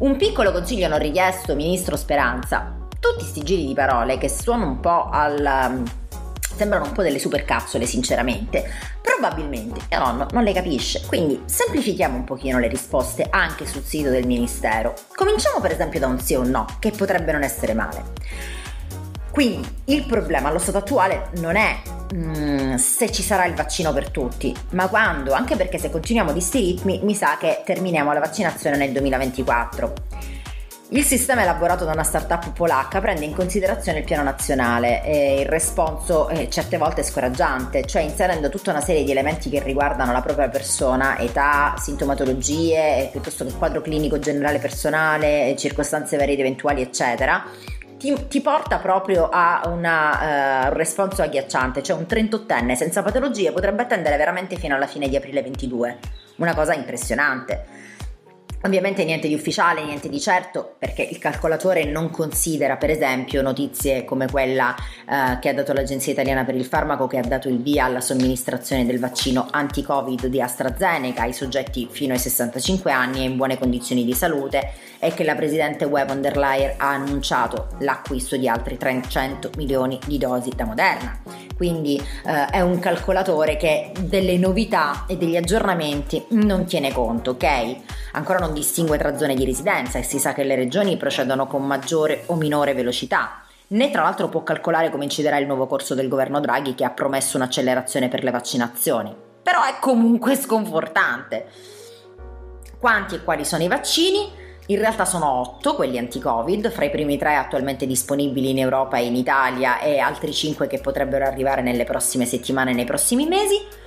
[0.00, 2.74] Un piccolo consiglio non richiesto, Ministro Speranza.
[2.98, 5.84] Tutti questi giri di parole che suonano un po' al
[6.56, 8.68] sembrano un po' delle supercazzole sinceramente,
[9.00, 14.26] probabilmente nonno non le capisce, quindi semplifichiamo un pochino le risposte anche sul sito del
[14.26, 14.94] Ministero.
[15.14, 18.04] Cominciamo per esempio da un sì o un no, che potrebbe non essere male.
[19.30, 21.76] Quindi il problema allo stato attuale non è
[22.14, 26.40] mm, se ci sarà il vaccino per tutti, ma quando, anche perché se continuiamo di
[26.40, 29.92] sti ritmi mi sa che terminiamo la vaccinazione nel 2024.
[30.90, 35.46] Il sistema elaborato da una startup polacca prende in considerazione il piano nazionale e il
[35.46, 40.12] responso eh, certe volte è scoraggiante, cioè inserendo tutta una serie di elementi che riguardano
[40.12, 46.82] la propria persona, età, sintomatologie, piuttosto che quadro clinico generale personale, circostanze varie ed eventuali,
[46.82, 47.44] eccetera.
[47.98, 53.50] Ti, ti, porta proprio a una, uh, un responso agghiacciante, cioè un 38enne senza patologie
[53.50, 55.98] potrebbe attendere veramente fino alla fine di aprile 22,
[56.36, 57.75] una cosa impressionante.
[58.66, 64.04] Ovviamente niente di ufficiale, niente di certo, perché il calcolatore non considera, per esempio, notizie
[64.04, 64.74] come quella
[65.08, 68.00] eh, che ha dato l'Agenzia Italiana per il Farmaco che ha dato il via alla
[68.00, 73.56] somministrazione del vaccino anti-Covid di AstraZeneca ai soggetti fino ai 65 anni e in buone
[73.56, 74.72] condizioni di salute
[75.06, 80.00] e che la Presidente Web von der Leyen ha annunciato l'acquisto di altri 300 milioni
[80.04, 81.20] di dosi da Moderna.
[81.56, 87.76] Quindi eh, è un calcolatore che delle novità e degli aggiornamenti non tiene conto, ok?
[88.14, 91.64] Ancora non distingue tra zone di residenza e si sa che le regioni procedono con
[91.64, 93.42] maggiore o minore velocità.
[93.68, 96.90] Né tra l'altro può calcolare come inciderà il nuovo corso del governo Draghi che ha
[96.90, 99.14] promesso un'accelerazione per le vaccinazioni.
[99.40, 101.46] Però è comunque sconfortante.
[102.80, 104.44] Quanti e quali sono i vaccini?
[104.68, 109.04] In realtà sono 8 quelli anti-Covid, fra i primi 3 attualmente disponibili in Europa e
[109.04, 113.84] in Italia e altri 5 che potrebbero arrivare nelle prossime settimane e nei prossimi mesi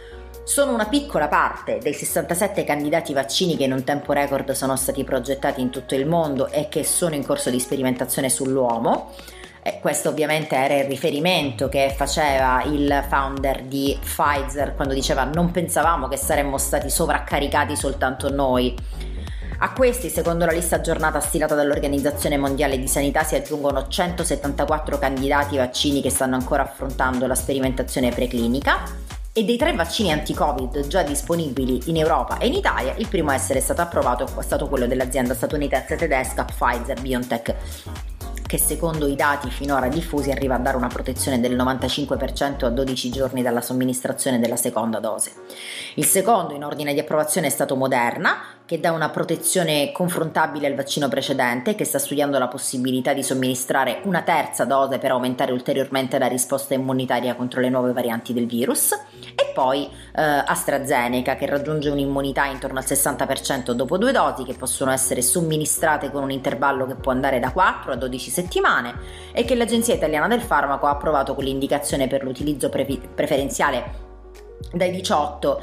[0.49, 5.03] sono una piccola parte dei 67 candidati vaccini che in un tempo record sono stati
[5.03, 9.11] progettati in tutto il mondo e che sono in corso di sperimentazione sull'uomo.
[9.61, 15.51] E questo ovviamente era il riferimento che faceva il founder di Pfizer quando diceva non
[15.51, 18.75] pensavamo che saremmo stati sovraccaricati soltanto noi.
[19.61, 25.57] A questi, secondo la lista aggiornata stilata dall'Organizzazione Mondiale di Sanità, si aggiungono 174 candidati
[25.57, 28.83] vaccini che stanno ancora affrontando la sperimentazione preclinica.
[29.33, 33.33] E dei tre vaccini anti-Covid già disponibili in Europa e in Italia, il primo a
[33.33, 37.55] essere stato approvato è stato quello dell'azienda statunitense tedesca Pfizer BioNTech
[38.49, 43.11] che secondo i dati finora diffusi arriva a dare una protezione del 95% a 12
[43.11, 45.33] giorni dalla somministrazione della seconda dose.
[45.93, 50.73] Il secondo in ordine di approvazione è stato Moderna, che dà una protezione confrontabile al
[50.73, 56.17] vaccino precedente, che sta studiando la possibilità di somministrare una terza dose per aumentare ulteriormente
[56.17, 61.89] la risposta immunitaria contro le nuove varianti del virus, e poi eh, AstraZeneca che raggiunge
[61.89, 66.95] un'immunità intorno al 60% dopo due dosi che possono essere somministrate con un intervallo che
[66.95, 68.37] può andare da 4 a 12 settimane
[69.31, 74.08] e che l'Agenzia Italiana del Farmaco ha approvato con l'indicazione per l'utilizzo pre- preferenziale
[74.71, 75.61] dai 18 uh,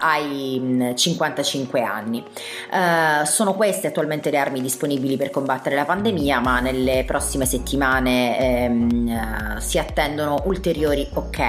[0.00, 2.24] ai 55 mm, anni.
[2.70, 8.38] Uh, sono queste attualmente le armi disponibili per combattere la pandemia, ma nelle prossime settimane
[8.38, 11.40] ehm, uh, si attendono ulteriori ok.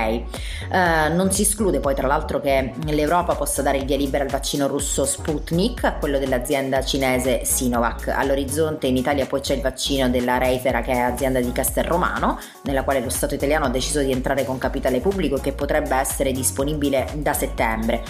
[1.14, 4.68] non si esclude poi tra l'altro che l'Europa possa dare il via libera al vaccino
[4.68, 8.08] russo Sputnik, quello dell'azienda cinese Sinovac.
[8.10, 12.84] All'orizzonte in Italia poi c'è il vaccino della Reifera che è azienda di Castelromano, nella
[12.84, 16.32] quale lo Stato italiano ha deciso di entrare con capitale pubblico e che potrebbe essere
[16.32, 18.04] disponibile disponibile da settembre.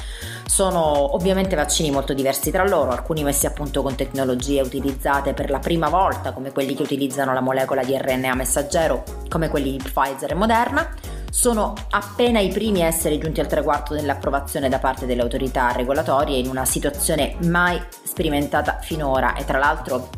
[0.45, 5.49] Sono ovviamente vaccini molto diversi tra loro, alcuni messi a punto con tecnologie utilizzate per
[5.49, 9.81] la prima volta, come quelli che utilizzano la molecola di RNA messaggero, come quelli di
[9.83, 10.93] Pfizer e Moderna.
[11.31, 16.37] Sono appena i primi a essere giunti al traguardo dell'approvazione da parte delle autorità regolatorie
[16.37, 20.09] in una situazione mai sperimentata finora e tra l'altro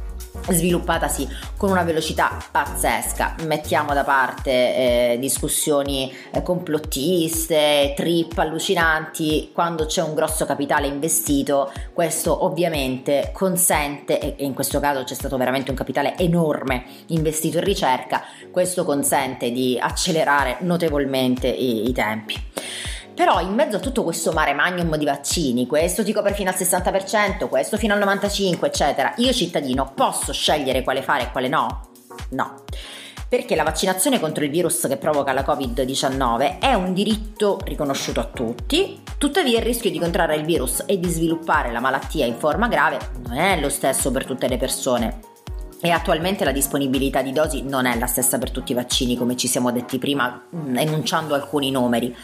[0.50, 1.28] sviluppatasi
[1.58, 3.36] con una velocità pazzesca.
[3.46, 11.72] Mettiamo da parte eh, discussioni eh, complottiste, trip allucinanti, quando c'è un grosso capitale investito,
[11.94, 17.64] questo ovviamente consente, e in questo caso c'è stato veramente un capitale enorme investito in
[17.64, 22.44] ricerca, questo consente di accelerare notevolmente i, i tempi.
[23.16, 26.56] Però in mezzo a tutto questo mare magnum di vaccini, questo ti copre fino al
[26.58, 31.92] 60%, questo fino al 95%, eccetera, io cittadino posso scegliere quale fare e quale no?
[32.32, 32.64] No.
[33.30, 38.26] Perché la vaccinazione contro il virus che provoca la Covid-19 è un diritto riconosciuto a
[38.26, 42.68] tutti, tuttavia il rischio di contrarre il virus e di sviluppare la malattia in forma
[42.68, 45.34] grave non è lo stesso per tutte le persone
[45.82, 49.36] e attualmente la disponibilità di dosi non è la stessa per tutti i vaccini, come
[49.36, 52.16] ci siamo detti prima, mm, enunciando alcuni numeri.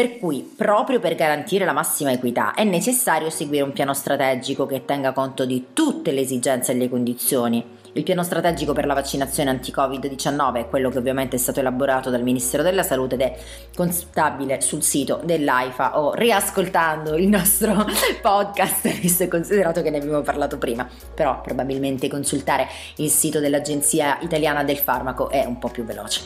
[0.00, 4.86] Per cui, proprio per garantire la massima equità, è necessario seguire un piano strategico che
[4.86, 7.62] tenga conto di tutte le esigenze e le condizioni.
[7.92, 12.22] Il piano strategico per la vaccinazione anti-Covid-19 è quello che ovviamente è stato elaborato dal
[12.22, 13.36] Ministero della Salute ed è
[13.74, 17.84] consultabile sul sito dell'AIFA o riascoltando il nostro
[18.22, 20.88] podcast, visto e considerato che ne abbiamo parlato prima.
[21.12, 26.20] Però probabilmente consultare il sito dell'Agenzia Italiana del Farmaco è un po' più veloce.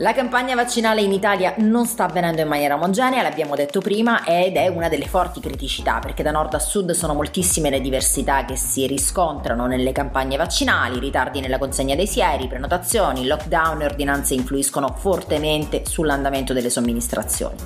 [0.00, 4.54] La campagna vaccinale in Italia non sta avvenendo in maniera omogenea, l'abbiamo detto prima, ed
[4.54, 8.54] è una delle forti criticità perché da nord a sud sono moltissime le diversità che
[8.54, 14.94] si riscontrano nelle campagne vaccinali, ritardi nella consegna dei sieri, prenotazioni, lockdown e ordinanze influiscono
[14.96, 17.56] fortemente sull'andamento delle somministrazioni.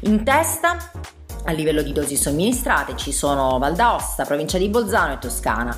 [0.00, 0.76] In testa
[1.44, 5.76] a livello di dosi somministrate ci sono Val d'Aosta, provincia di Bolzano e Toscana.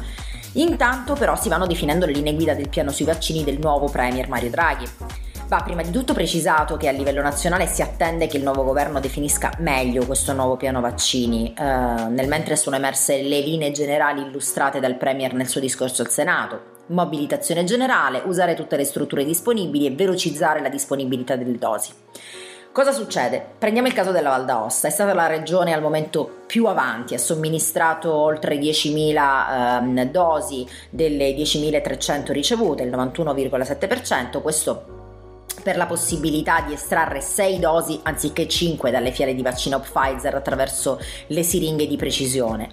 [0.53, 4.29] Intanto però si vanno definendo le linee guida del piano sui vaccini del nuovo Premier
[4.29, 4.89] Mario Draghi.
[5.47, 8.99] Va prima di tutto precisato che a livello nazionale si attende che il nuovo governo
[8.99, 14.81] definisca meglio questo nuovo piano vaccini, eh, nel mentre sono emerse le linee generali illustrate
[14.81, 16.73] dal Premier nel suo discorso al Senato.
[16.87, 21.93] Mobilitazione generale, usare tutte le strutture disponibili e velocizzare la disponibilità delle dosi.
[22.73, 23.45] Cosa succede?
[23.59, 27.19] Prendiamo il caso della Val d'Aosta, è stata la regione al momento più avanti, ha
[27.19, 34.94] somministrato oltre 10.000 eh, dosi delle 10.300 ricevute, il 91,7%, questo
[35.65, 41.01] per la possibilità di estrarre 6 dosi anziché 5 dalle fiale di vaccino Pfizer attraverso
[41.29, 42.71] le siringhe di precisione.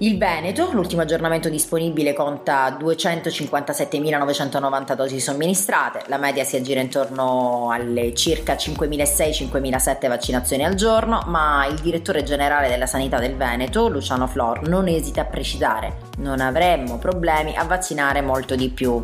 [0.00, 8.14] Il Veneto, l'ultimo aggiornamento disponibile, conta 257.990 dosi somministrate, la media si aggira intorno alle
[8.14, 14.68] circa 5.600-5.007 vaccinazioni al giorno, ma il direttore generale della sanità del Veneto, Luciano Flor,
[14.68, 19.02] non esita a precisare, non avremmo problemi a vaccinare molto di più.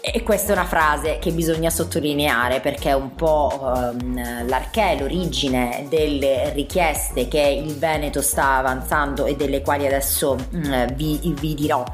[0.00, 5.86] E questa è una frase che bisogna sottolineare perché è un po' um, l'archè, l'origine
[5.88, 11.84] delle richieste che il Veneto sta avanzando e delle quali adesso um, vi, vi dirò.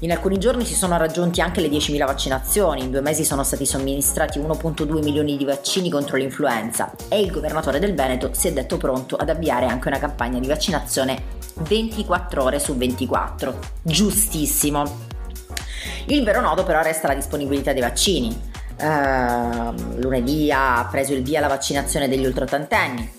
[0.00, 3.66] In alcuni giorni si sono raggiunti anche le 10.000 vaccinazioni, in due mesi sono stati
[3.66, 8.76] somministrati 1.2 milioni di vaccini contro l'influenza e il governatore del Veneto si è detto
[8.76, 13.58] pronto ad avviare anche una campagna di vaccinazione 24 ore su 24.
[13.82, 15.07] Giustissimo.
[16.10, 18.28] Il vero nodo però resta la disponibilità dei vaccini.
[18.80, 23.16] Uh, lunedì ha preso il via la vaccinazione degli ultraottantenni.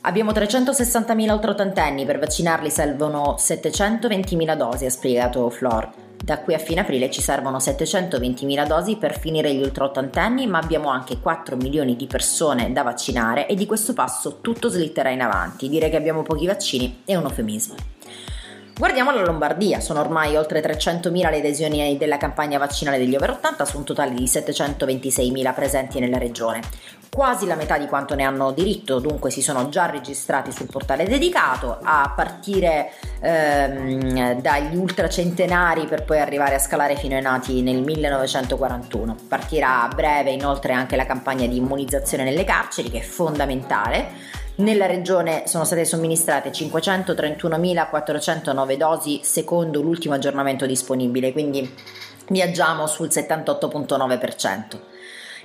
[0.00, 5.88] Abbiamo 360.000 ultraottantenni, per vaccinarli servono 720.000 dosi, ha spiegato Flor.
[6.16, 10.88] Da qui a fine aprile ci servono 720.000 dosi per finire gli ultraottantenni, ma abbiamo
[10.88, 15.68] anche 4 milioni di persone da vaccinare e di questo passo tutto slitterà in avanti.
[15.68, 17.74] Dire che abbiamo pochi vaccini è un eufemismo.
[18.82, 23.64] Guardiamo la Lombardia, sono ormai oltre 300.000 le adesioni della campagna vaccinale degli over 80
[23.64, 26.60] su un totale di 726.000 presenti nella regione.
[27.08, 31.04] Quasi la metà di quanto ne hanno diritto, dunque si sono già registrati sul portale
[31.04, 37.82] dedicato, a partire ehm, dagli ultracentenari per poi arrivare a scalare fino ai nati nel
[37.82, 39.16] 1941.
[39.28, 44.86] Partirà a breve inoltre anche la campagna di immunizzazione nelle carceri, che è fondamentale nella
[44.86, 51.70] regione sono state somministrate 531.409 dosi secondo l'ultimo aggiornamento disponibile, quindi
[52.28, 54.78] viaggiamo sul 78.9%.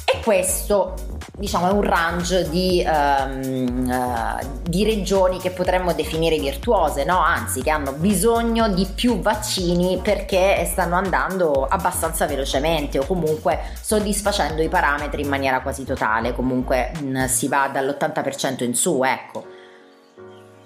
[0.06, 0.94] e questo
[1.36, 7.18] diciamo, è un range di, um, uh, di, regioni che potremmo definire virtuose, no?
[7.18, 14.62] anzi che hanno bisogno di più vaccini perché stanno andando abbastanza velocemente o comunque soddisfacendo
[14.62, 19.46] i parametri in maniera quasi totale, comunque mh, mm, si va dall'80% in su, ecco.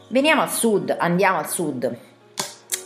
[0.10, 2.09] Veniamo al sud, andiamo al sud.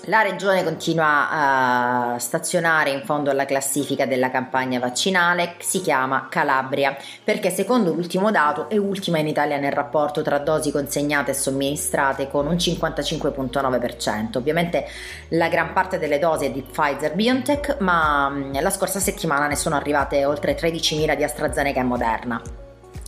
[0.07, 6.93] La regione continua a stazionare in fondo alla classifica della campagna vaccinale, si chiama Calabria,
[7.23, 12.29] perché secondo l'ultimo dato è ultima in Italia nel rapporto tra dosi consegnate e somministrate
[12.29, 14.37] con un 55.9%.
[14.37, 14.85] Ovviamente
[15.29, 19.55] la gran parte delle dosi è di Pfizer BioNTech, ma mm, la scorsa settimana ne
[19.55, 22.41] sono arrivate oltre 13.000 di AstraZeneca e Moderna.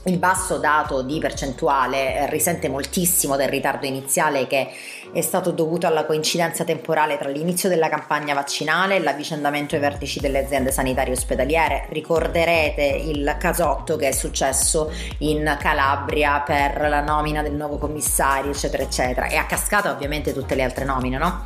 [0.07, 4.69] Il basso dato di percentuale eh, risente moltissimo del ritardo iniziale che
[5.11, 10.19] è stato dovuto alla coincidenza temporale tra l'inizio della campagna vaccinale e l'avvicendamento ai vertici
[10.19, 11.87] delle aziende sanitarie ospedaliere.
[11.89, 18.83] Ricorderete il casotto che è successo in Calabria per la nomina del nuovo commissario, eccetera,
[18.83, 21.41] eccetera, e a cascata ovviamente tutte le altre nomine, no?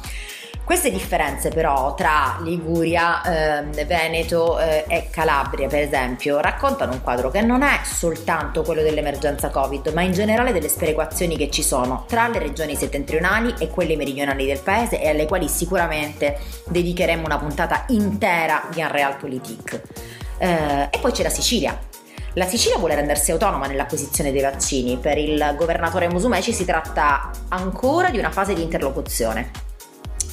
[0.70, 7.32] Queste differenze però tra Liguria, eh, Veneto eh, e Calabria per esempio raccontano un quadro
[7.32, 12.06] che non è soltanto quello dell'emergenza Covid ma in generale delle sperequazioni che ci sono
[12.08, 17.40] tra le regioni settentrionali e quelle meridionali del paese e alle quali sicuramente dedicheremo una
[17.40, 19.82] puntata intera di Unrealpolitik.
[20.38, 21.76] Eh, e poi c'è la Sicilia,
[22.34, 24.98] la Sicilia vuole rendersi autonoma nell'acquisizione dei vaccini.
[24.98, 29.69] Per il governatore Musumeci si tratta ancora di una fase di interlocuzione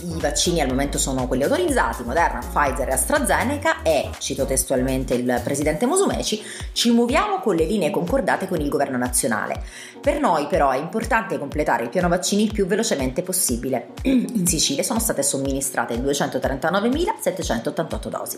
[0.03, 5.41] i vaccini al momento sono quelli autorizzati, Moderna, Pfizer e AstraZeneca e, cito testualmente il
[5.43, 9.63] presidente Musumeci, ci muoviamo con le linee concordate con il governo nazionale.
[10.01, 13.93] Per noi però è importante completare il piano vaccini il più velocemente possibile.
[14.05, 18.37] In Sicilia sono state somministrate 239.788 dosi.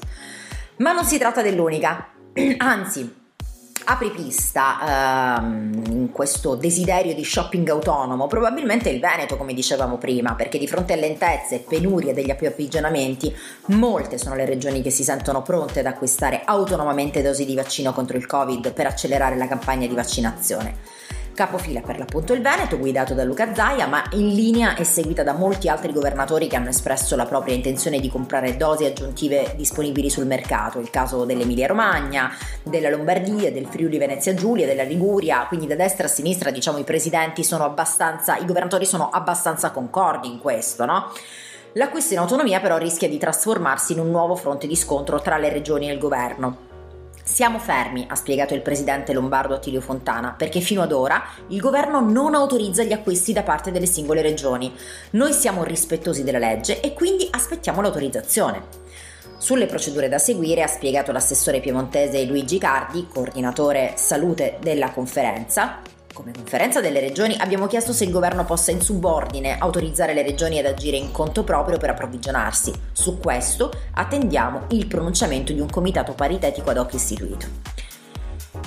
[0.76, 2.12] Ma non si tratta dell'unica,
[2.58, 3.17] anzi
[3.90, 10.58] apripista ehm, in questo desiderio di shopping autonomo probabilmente il Veneto, come dicevamo prima, perché
[10.58, 13.34] di fronte a lentezze e penurie degli approvvigionamenti,
[13.66, 18.18] molte sono le regioni che si sentono pronte ad acquistare autonomamente dosi di vaccino contro
[18.18, 20.97] il Covid per accelerare la campagna di vaccinazione.
[21.38, 25.34] Capofila per l'appunto il Veneto, guidato da Luca Zaia, ma in linea e seguita da
[25.34, 30.26] molti altri governatori che hanno espresso la propria intenzione di comprare dosi aggiuntive disponibili sul
[30.26, 32.28] mercato, il caso dell'Emilia Romagna,
[32.64, 36.82] della Lombardia, del Friuli Venezia Giulia, della Liguria, quindi da destra a sinistra diciamo i
[36.84, 41.12] presidenti sono abbastanza, i governatori sono abbastanza concordi in questo, no?
[41.74, 45.50] L'acquisto in autonomia però rischia di trasformarsi in un nuovo fronte di scontro tra le
[45.50, 46.67] regioni e il governo.
[47.30, 52.00] Siamo fermi, ha spiegato il presidente lombardo Attilio Fontana, perché fino ad ora il governo
[52.00, 54.74] non autorizza gli acquisti da parte delle singole regioni.
[55.10, 58.62] Noi siamo rispettosi della legge e quindi aspettiamo l'autorizzazione.
[59.36, 65.82] Sulle procedure da seguire ha spiegato l'assessore piemontese Luigi Cardi, coordinatore salute della conferenza,
[66.18, 70.58] come conferenza delle regioni abbiamo chiesto se il governo possa in subordine autorizzare le regioni
[70.58, 72.72] ad agire in conto proprio per approvvigionarsi.
[72.90, 77.46] Su questo attendiamo il pronunciamento di un comitato paritetico ad hoc istituito.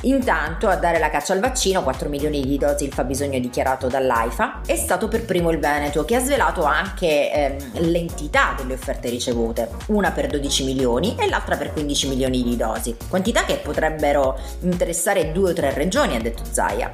[0.04, 4.62] Intanto a dare la caccia al vaccino, 4 milioni di dosi il fabbisogno dichiarato dall'AIFA,
[4.66, 9.70] è stato per primo il Veneto che ha svelato anche ehm, l'entità delle offerte ricevute,
[9.88, 15.34] una per 12 milioni e l'altra per 15 milioni di dosi, quantità che potrebbero interessare
[15.34, 16.89] due o tre regioni, ha detto Zaia.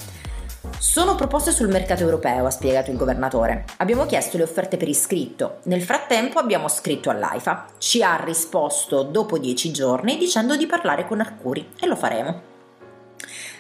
[0.80, 3.66] Sono proposte sul mercato europeo, ha spiegato il governatore.
[3.78, 5.58] Abbiamo chiesto le offerte per iscritto.
[5.64, 7.66] Nel frattempo abbiamo scritto all'AIFA.
[7.78, 12.56] Ci ha risposto dopo dieci giorni dicendo di parlare con Arcuri e lo faremo.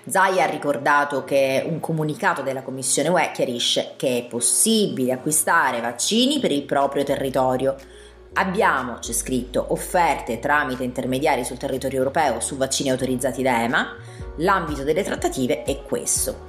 [0.07, 6.39] Zai ha ricordato che un comunicato della Commissione UE chiarisce che è possibile acquistare vaccini
[6.39, 7.75] per il proprio territorio.
[8.33, 13.95] Abbiamo, c'è scritto, offerte tramite intermediari sul territorio europeo su vaccini autorizzati da EMA.
[14.37, 16.45] L'ambito delle trattative è questo.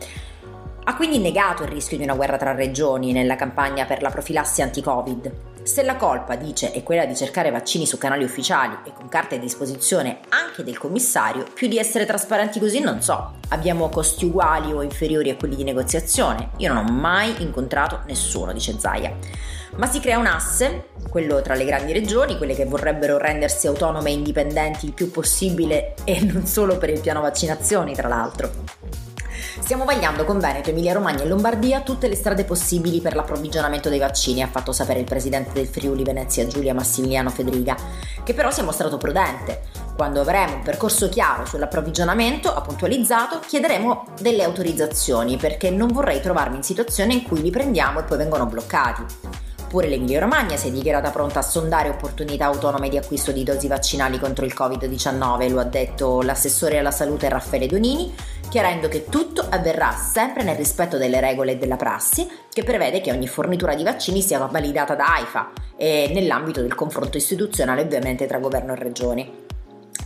[0.88, 4.62] Ha quindi negato il rischio di una guerra tra regioni nella campagna per la profilassi
[4.62, 5.32] anti-Covid.
[5.62, 9.34] Se la colpa, dice, è quella di cercare vaccini su canali ufficiali e con carte
[9.34, 13.34] a disposizione anche del commissario, più di essere trasparenti così non so.
[13.50, 16.52] Abbiamo costi uguali o inferiori a quelli di negoziazione?
[16.56, 19.14] Io non ho mai incontrato nessuno, dice Zaia.
[19.76, 24.08] Ma si crea un asse, quello tra le grandi regioni, quelle che vorrebbero rendersi autonome
[24.08, 28.77] e indipendenti il più possibile e non solo per il piano vaccinazioni, tra l'altro.
[29.60, 33.98] Stiamo vagliando con Veneto, Emilia Romagna e Lombardia tutte le strade possibili per l'approvvigionamento dei
[33.98, 37.76] vaccini, ha fatto sapere il presidente del Friuli Venezia Giulia Massimiliano Federica,
[38.24, 39.62] che però si è mostrato prudente.
[39.94, 46.56] Quando avremo un percorso chiaro sull'approvvigionamento, ha puntualizzato, chiederemo delle autorizzazioni perché non vorrei trovarmi
[46.56, 49.46] in situazioni in cui li prendiamo e poi vengono bloccati.
[49.68, 53.68] Pure l'Emilia Romagna si è dichiarata pronta a sondare opportunità autonome di acquisto di dosi
[53.68, 58.14] vaccinali contro il Covid-19, lo ha detto l'assessore alla salute Raffaele Donini,
[58.48, 63.12] chiarendo che tutto avverrà sempre nel rispetto delle regole e della prassi, che prevede che
[63.12, 68.38] ogni fornitura di vaccini sia validata da AIFA e nell'ambito del confronto istituzionale ovviamente tra
[68.38, 69.30] governo e regioni.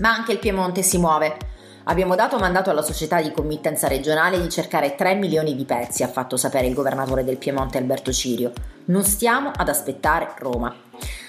[0.01, 1.37] Ma anche il Piemonte si muove.
[1.85, 6.09] Abbiamo dato mandato alla società di committenza regionale di cercare 3 milioni di pezzi, ha
[6.09, 8.53] fatto sapere il governatore del Piemonte Alberto Cirio.
[8.85, 10.73] Non stiamo ad aspettare Roma.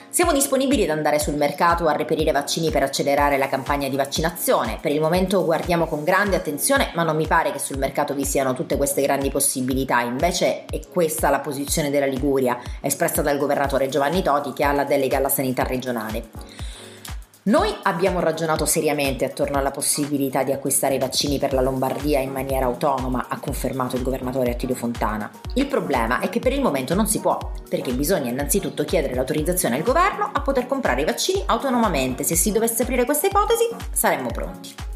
[0.09, 4.77] Siamo disponibili ad andare sul mercato a reperire vaccini per accelerare la campagna di vaccinazione.
[4.79, 8.23] Per il momento guardiamo con grande attenzione, ma non mi pare che sul mercato vi
[8.23, 10.01] siano tutte queste grandi possibilità.
[10.01, 14.83] Invece è questa la posizione della Liguria, espressa dal governatore Giovanni Toti che ha la
[14.83, 16.72] delega alla sanità regionale.
[17.45, 22.31] Noi abbiamo ragionato seriamente attorno alla possibilità di acquistare i vaccini per la Lombardia in
[22.31, 25.29] maniera autonoma, ha confermato il governatore Attilio Fontana.
[25.55, 27.37] Il problema è che per il momento non si può,
[27.67, 32.23] perché bisogna innanzitutto chiedere l'autorizzazione al governo a poter comprare i vaccini autonomamente.
[32.23, 34.92] Se si dovesse aprire questa ipotesi, saremmo pronti.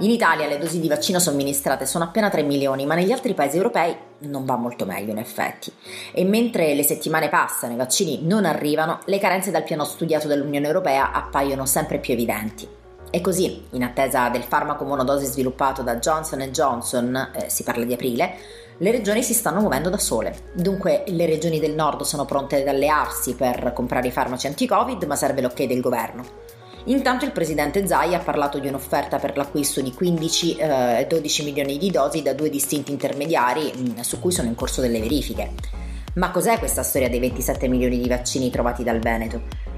[0.00, 3.56] In Italia le dosi di vaccino somministrate sono appena 3 milioni, ma negli altri paesi
[3.56, 5.72] europei non va molto meglio in effetti.
[6.12, 10.26] E mentre le settimane passano e i vaccini non arrivano, le carenze dal piano studiato
[10.26, 12.66] dell'Unione Europea appaiono sempre più evidenti.
[13.08, 17.92] E così, in attesa del farmaco monodosi sviluppato da Johnson Johnson, eh, si parla di
[17.92, 18.34] aprile,
[18.78, 20.50] le regioni si stanno muovendo da sole.
[20.54, 25.14] Dunque le regioni del nord sono pronte ad allearsi per comprare i farmaci anti-Covid, ma
[25.14, 26.63] serve l'ok del governo.
[26.86, 31.78] Intanto il presidente Zai ha parlato di un'offerta per l'acquisto di 15 eh, 12 milioni
[31.78, 35.52] di dosi da due distinti intermediari mh, mm, su cui sono in corso delle verifiche.
[36.14, 39.72] Ma cos'è questa storia dei 27 milioni di vaccini trovati dal Veneto?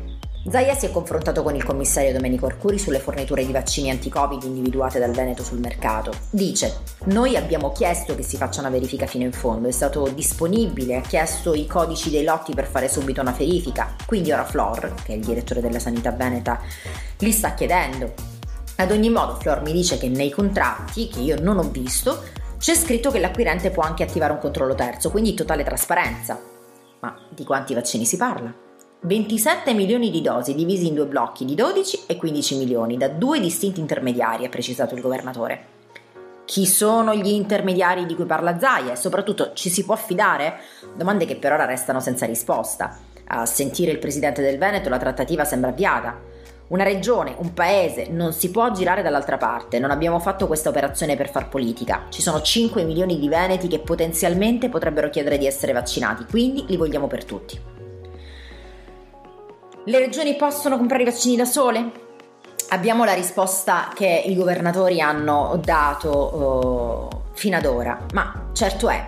[0.49, 5.01] Zaia si è confrontato con il commissario Domenico Arcuri sulle forniture di vaccini anti-Covid individuate
[5.01, 6.13] dal Veneto sul mercato.
[6.31, 10.95] Dice: Noi abbiamo chiesto che si faccia una verifica fino in fondo, è stato disponibile,
[10.95, 13.97] ha chiesto i codici dei lotti per fare subito una verifica.
[14.07, 16.61] Quindi ora Flor, che è il direttore della sanità veneta,
[17.19, 18.15] li sta chiedendo.
[18.77, 22.23] Ad ogni modo, Flor mi dice che nei contratti, che io non ho visto,
[22.59, 26.41] c'è scritto che l'acquirente può anche attivare un controllo terzo, quindi totale trasparenza.
[27.01, 28.66] Ma di quanti vaccini si parla?
[29.07, 33.39] 27 milioni di dosi divisi in due blocchi di 12 e 15 milioni da due
[33.39, 35.67] distinti intermediari, ha precisato il governatore.
[36.45, 40.55] Chi sono gli intermediari di cui parla Zaia e soprattutto ci si può affidare?
[40.97, 42.99] Domande che per ora restano senza risposta.
[43.29, 46.21] A sentire il presidente del Veneto la trattativa sembra avviata.
[46.69, 51.15] Una regione, un paese, non si può girare dall'altra parte, non abbiamo fatto questa operazione
[51.15, 52.07] per far politica.
[52.09, 56.77] Ci sono 5 milioni di veneti che potenzialmente potrebbero chiedere di essere vaccinati, quindi li
[56.77, 57.76] vogliamo per tutti.
[59.89, 61.93] Le regioni possono comprare i vaccini da sole?
[62.71, 69.05] Abbiamo la risposta che i governatori hanno dato uh, fino ad ora, ma certo è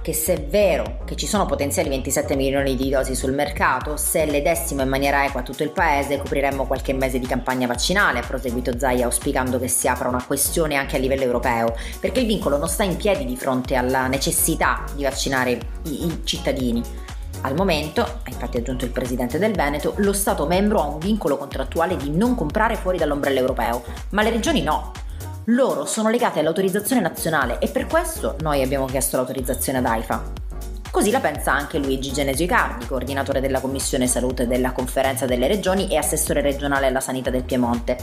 [0.00, 4.24] che se è vero che ci sono potenziali 27 milioni di dosi sul mercato, se
[4.24, 8.20] le dessimo in maniera equa a tutto il paese, copriremmo qualche mese di campagna vaccinale,
[8.20, 12.26] ha proseguito Zai auspicando che si apra una questione anche a livello europeo, perché il
[12.26, 17.04] vincolo non sta in piedi di fronte alla necessità di vaccinare i, i cittadini.
[17.46, 21.36] Al momento, ha infatti aggiunto il presidente del Veneto, lo Stato membro ha un vincolo
[21.36, 24.90] contrattuale di non comprare fuori dall'ombrello europeo, ma le regioni no.
[25.44, 30.45] Loro sono legate all'autorizzazione nazionale e per questo noi abbiamo chiesto l'autorizzazione ad AIFA.
[30.96, 35.88] Così la pensa anche Luigi Genesio Icardi, coordinatore della Commissione Salute della Conferenza delle Regioni
[35.88, 37.98] e assessore regionale alla sanità del Piemonte.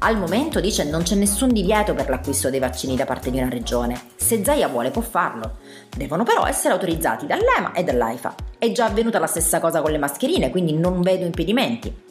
[0.00, 3.48] Al momento, dice, non c'è nessun divieto per l'acquisto dei vaccini da parte di una
[3.48, 3.96] regione.
[4.16, 5.58] Se Zaia vuole può farlo.
[5.96, 8.34] Devono però essere autorizzati dall'EMA e dall'AIFA.
[8.58, 12.05] È già avvenuta la stessa cosa con le mascherine, quindi non vedo impedimenti.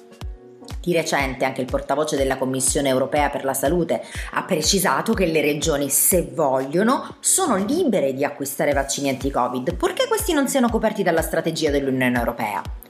[0.86, 5.42] Di recente anche il portavoce della Commissione europea per la salute ha precisato che le
[5.42, 11.24] regioni, se vogliono, sono libere di acquistare vaccini anti-Covid, purché questi non siano coperti dalla
[11.24, 12.85] strategia dell'Unione Europea.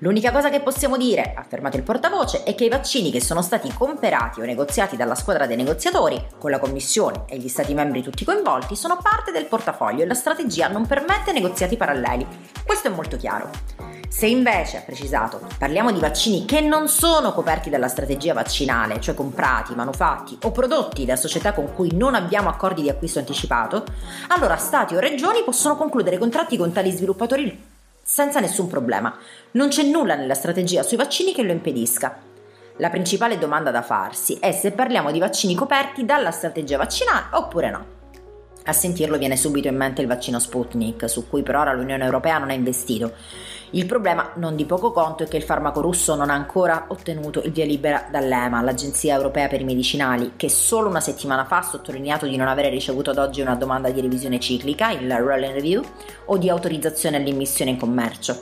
[0.00, 3.42] L'unica cosa che possiamo dire, ha affermato il portavoce, è che i vaccini che sono
[3.42, 8.00] stati comperati o negoziati dalla squadra dei negoziatori, con la Commissione e gli Stati membri
[8.00, 12.24] tutti coinvolti, sono parte del portafoglio e la strategia non permette negoziati paralleli.
[12.64, 13.50] Questo è molto chiaro.
[14.08, 19.16] Se invece, ha precisato, parliamo di vaccini che non sono coperti dalla strategia vaccinale, cioè
[19.16, 23.84] comprati, manufatti o prodotti da società con cui non abbiamo accordi di acquisto anticipato,
[24.28, 27.76] allora Stati o regioni possono concludere contratti con tali sviluppatori
[28.08, 29.14] senza nessun problema.
[29.50, 32.18] Non c'è nulla nella strategia sui vaccini che lo impedisca.
[32.78, 37.70] La principale domanda da farsi è se parliamo di vaccini coperti dalla strategia vaccinale oppure
[37.70, 37.86] no.
[38.64, 42.38] A sentirlo viene subito in mente il vaccino Sputnik, su cui per ora l'Unione Europea
[42.38, 43.12] non ha investito
[43.72, 47.42] il problema, non di poco conto, è che il farmaco russo non ha ancora ottenuto
[47.42, 51.62] il via libera dall'EMA, l'Agenzia Europea per i Medicinali, che solo una settimana fa ha
[51.62, 55.82] sottolineato di non avere ricevuto ad oggi una domanda di revisione ciclica, il Rolling Review,
[56.26, 58.38] o di autorizzazione all'immissione in commercio.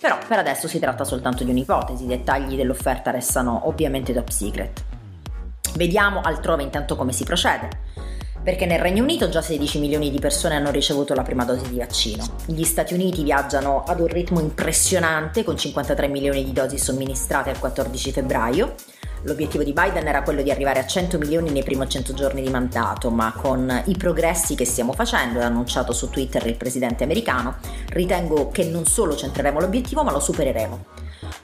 [0.00, 4.82] Però per adesso si tratta soltanto di un'ipotesi, i dettagli dell'offerta restano ovviamente top secret.
[5.76, 8.13] Vediamo altrove intanto come si procede
[8.44, 11.78] perché nel Regno Unito già 16 milioni di persone hanno ricevuto la prima dose di
[11.78, 12.26] vaccino.
[12.44, 17.58] Gli Stati Uniti viaggiano ad un ritmo impressionante con 53 milioni di dosi somministrate al
[17.58, 18.74] 14 febbraio.
[19.22, 22.50] L'obiettivo di Biden era quello di arrivare a 100 milioni nei primi 100 giorni di
[22.50, 27.56] mandato, ma con i progressi che stiamo facendo, ha annunciato su Twitter il presidente americano,
[27.88, 30.84] ritengo che non solo centreremo l'obiettivo, ma lo supereremo.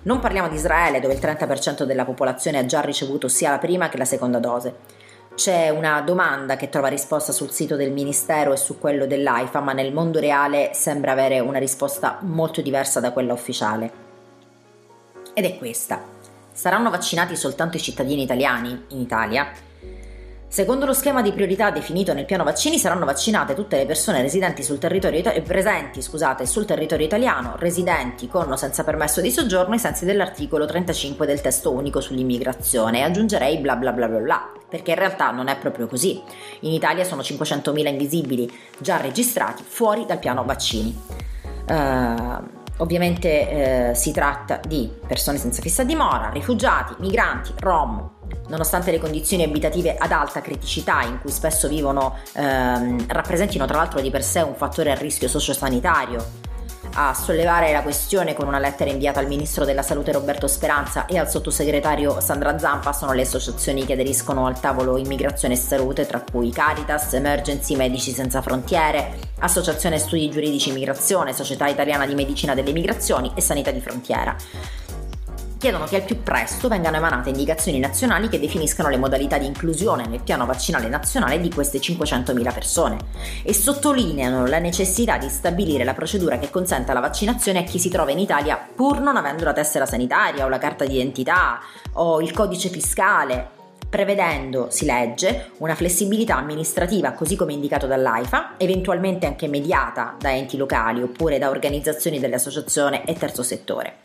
[0.03, 3.89] Non parliamo di Israele, dove il 30% della popolazione ha già ricevuto sia la prima
[3.89, 4.75] che la seconda dose.
[5.41, 9.73] C'è una domanda che trova risposta sul sito del Ministero e su quello dell'AIFA, ma
[9.73, 13.91] nel mondo reale sembra avere una risposta molto diversa da quella ufficiale.
[15.33, 16.03] Ed è questa.
[16.53, 19.51] Saranno vaccinati soltanto i cittadini italiani in Italia?
[20.53, 24.65] Secondo lo schema di priorità definito nel piano vaccini saranno vaccinate tutte le persone residenti
[24.65, 29.75] sul territorio ita- presenti scusate, sul territorio italiano, residenti con o senza permesso di soggiorno
[29.75, 34.53] ai sensi dell'articolo 35 del testo unico sull'immigrazione e aggiungerei bla bla bla bla bla,
[34.69, 36.21] perché in realtà non è proprio così.
[36.61, 41.01] In Italia sono 500.000 invisibili già registrati fuori dal piano vaccini.
[41.69, 48.11] Uh, Ovviamente eh, si tratta di persone senza fissa dimora, rifugiati, migranti, rom,
[48.49, 54.01] nonostante le condizioni abitative ad alta criticità in cui spesso vivono ehm, rappresentino tra l'altro
[54.01, 56.49] di per sé un fattore a rischio sociosanitario.
[56.95, 61.19] A sollevare la questione con una lettera inviata al ministro della salute Roberto Speranza e
[61.19, 62.93] al sottosegretario Sandra Zampa.
[62.93, 68.13] Sono le associazioni che aderiscono al tavolo immigrazione e salute, tra cui Caritas, Emergency Medici
[68.13, 73.81] Senza Frontiere, Associazione Studi Giuridici Immigrazione, Società Italiana di Medicina delle Migrazioni e Sanità di
[73.81, 74.35] Frontiera
[75.61, 80.07] chiedono che al più presto vengano emanate indicazioni nazionali che definiscano le modalità di inclusione
[80.07, 82.97] nel piano vaccinale nazionale di queste 500.000 persone
[83.43, 87.91] e sottolineano la necessità di stabilire la procedura che consenta la vaccinazione a chi si
[87.91, 91.61] trova in Italia pur non avendo la tessera sanitaria o la carta d'identità
[91.93, 93.59] o il codice fiscale
[93.91, 100.57] prevedendo, si legge, una flessibilità amministrativa così come indicato dall'AIFA, eventualmente anche mediata da enti
[100.57, 103.99] locali oppure da organizzazioni dell'associazione e terzo settore.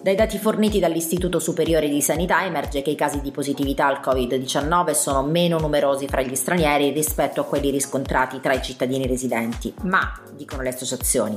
[0.00, 4.92] Dai dati forniti dall'Istituto Superiore di Sanità emerge che i casi di positività al Covid-19
[4.92, 10.20] sono meno numerosi fra gli stranieri rispetto a quelli riscontrati tra i cittadini residenti, ma,
[10.36, 11.36] dicono le associazioni,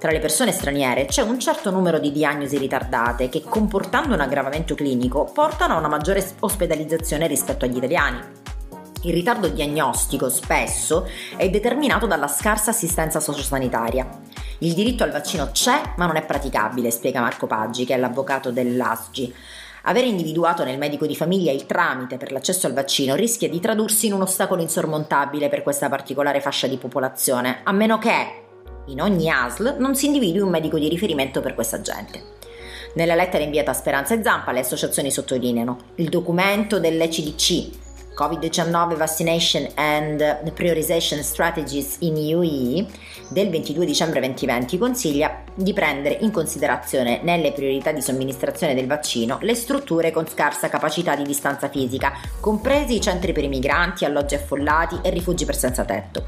[0.00, 4.74] tra le persone straniere c'è un certo numero di diagnosi ritardate che, comportando un aggravamento
[4.74, 8.18] clinico, portano a una maggiore ospedalizzazione rispetto agli italiani.
[9.02, 11.06] Il ritardo diagnostico spesso
[11.36, 14.08] è determinato dalla scarsa assistenza sociosanitaria.
[14.60, 18.50] Il diritto al vaccino c'è, ma non è praticabile, spiega Marco Paggi, che è l'avvocato
[18.50, 19.34] dell'ASGI.
[19.82, 24.06] Aver individuato nel medico di famiglia il tramite per l'accesso al vaccino rischia di tradursi
[24.06, 28.42] in un ostacolo insormontabile per questa particolare fascia di popolazione, a meno che
[28.86, 32.36] in ogni ASL non si individui un medico di riferimento per questa gente.
[32.94, 37.86] Nella lettera inviata a Speranza e Zampa le associazioni sottolineano il documento dell'ECDC
[38.18, 42.84] COVID-19 Vaccination and Priorization Strategies in UE
[43.28, 49.38] del 22 dicembre 2020 consiglia di prendere in considerazione nelle priorità di somministrazione del vaccino
[49.42, 54.34] le strutture con scarsa capacità di distanza fisica, compresi i centri per i migranti, alloggi
[54.34, 56.26] affollati e rifugi per senza tetto.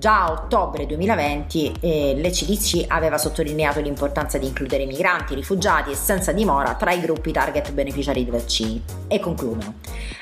[0.00, 6.32] Già a ottobre 2020 eh, l'ECDC aveva sottolineato l'importanza di includere migranti, rifugiati e senza
[6.32, 8.82] dimora tra i gruppi target beneficiari di vaccini.
[9.08, 9.74] E concludono.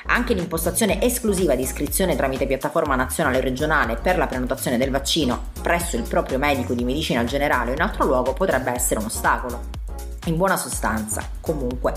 [0.07, 5.51] Anche l'impostazione esclusiva di iscrizione tramite piattaforma nazionale o regionale per la prenotazione del vaccino
[5.61, 9.78] presso il proprio medico di medicina generale o in altro luogo potrebbe essere un ostacolo.
[10.25, 11.93] In buona sostanza, comunque,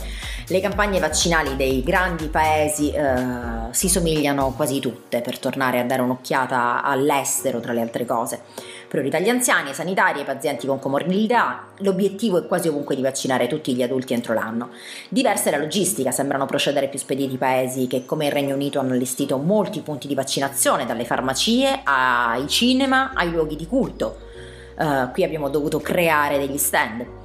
[0.47, 6.03] le campagne vaccinali dei grandi paesi eh, si somigliano quasi tutte per tornare a dare
[6.03, 8.41] un'occhiata all'estero, tra le altre cose.
[8.89, 11.67] Priorità agli anziani, ai sanitari, ai pazienti con comorbidità.
[11.79, 14.71] L'obiettivo è quasi ovunque di vaccinare tutti gli adulti entro l'anno.
[15.09, 18.93] Diversa è la logistica, sembrano procedere più spediti paesi che, come il Regno Unito, hanno
[18.93, 24.31] allestito molti punti di vaccinazione, dalle farmacie ai cinema ai luoghi di culto.
[24.79, 27.21] Uh, qui abbiamo dovuto creare degli stand.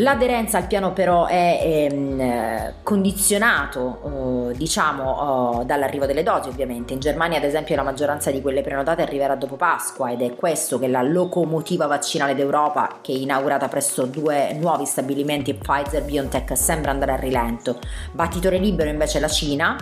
[0.00, 6.92] L'aderenza al piano però è ehm, condizionato, eh, diciamo, eh, dall'arrivo delle dosi ovviamente.
[6.92, 10.78] In Germania ad esempio la maggioranza di quelle prenotate arriverà dopo Pasqua ed è questo
[10.78, 17.12] che la locomotiva vaccinale d'Europa, che è inaugurata presso due nuovi stabilimenti Pfizer-BioNTech, sembra andare
[17.12, 17.78] a rilento.
[18.12, 19.76] Battitore libero invece la Cina,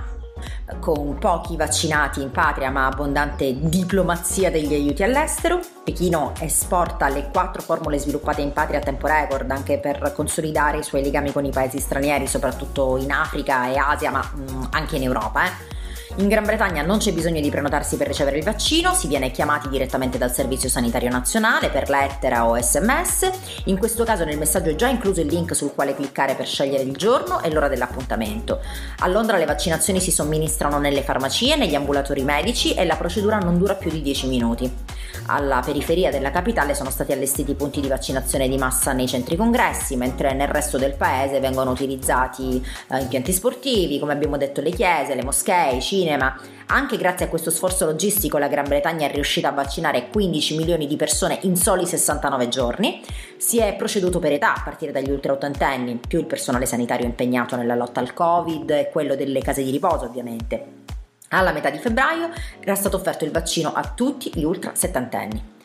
[0.80, 5.60] con pochi vaccinati in patria ma abbondante diplomazia degli aiuti all'estero.
[5.84, 10.82] Pechino esporta le quattro formule sviluppate in patria a tempo record anche per consolidare i
[10.82, 15.02] suoi legami con i paesi stranieri, soprattutto in Africa e Asia, ma mm, anche in
[15.02, 15.44] Europa.
[15.44, 15.74] Eh.
[16.14, 19.68] In Gran Bretagna non c'è bisogno di prenotarsi per ricevere il vaccino, si viene chiamati
[19.68, 23.30] direttamente dal Servizio Sanitario Nazionale per lettera o sms.
[23.64, 26.84] In questo caso nel messaggio è già incluso il link sul quale cliccare per scegliere
[26.84, 28.60] il giorno e l'ora dell'appuntamento.
[29.00, 33.58] A Londra le vaccinazioni si somministrano nelle farmacie, negli ambulatori medici e la procedura non
[33.58, 34.85] dura più di 10 minuti.
[35.28, 39.96] Alla periferia della capitale sono stati allestiti punti di vaccinazione di massa nei centri congressi,
[39.96, 45.16] mentre nel resto del paese vengono utilizzati eh, impianti sportivi, come abbiamo detto le chiese,
[45.16, 46.38] le moschee, i cinema.
[46.66, 50.86] Anche grazie a questo sforzo logistico la Gran Bretagna è riuscita a vaccinare 15 milioni
[50.86, 53.02] di persone in soli 69 giorni.
[53.36, 57.56] Si è proceduto per età, a partire dagli ultra ottantenni, più il personale sanitario impegnato
[57.56, 60.84] nella lotta al Covid e quello delle case di riposo ovviamente.
[61.28, 65.55] Alla metà di febbraio era stato offerto il vaccino a tutti gli ultra settantenni.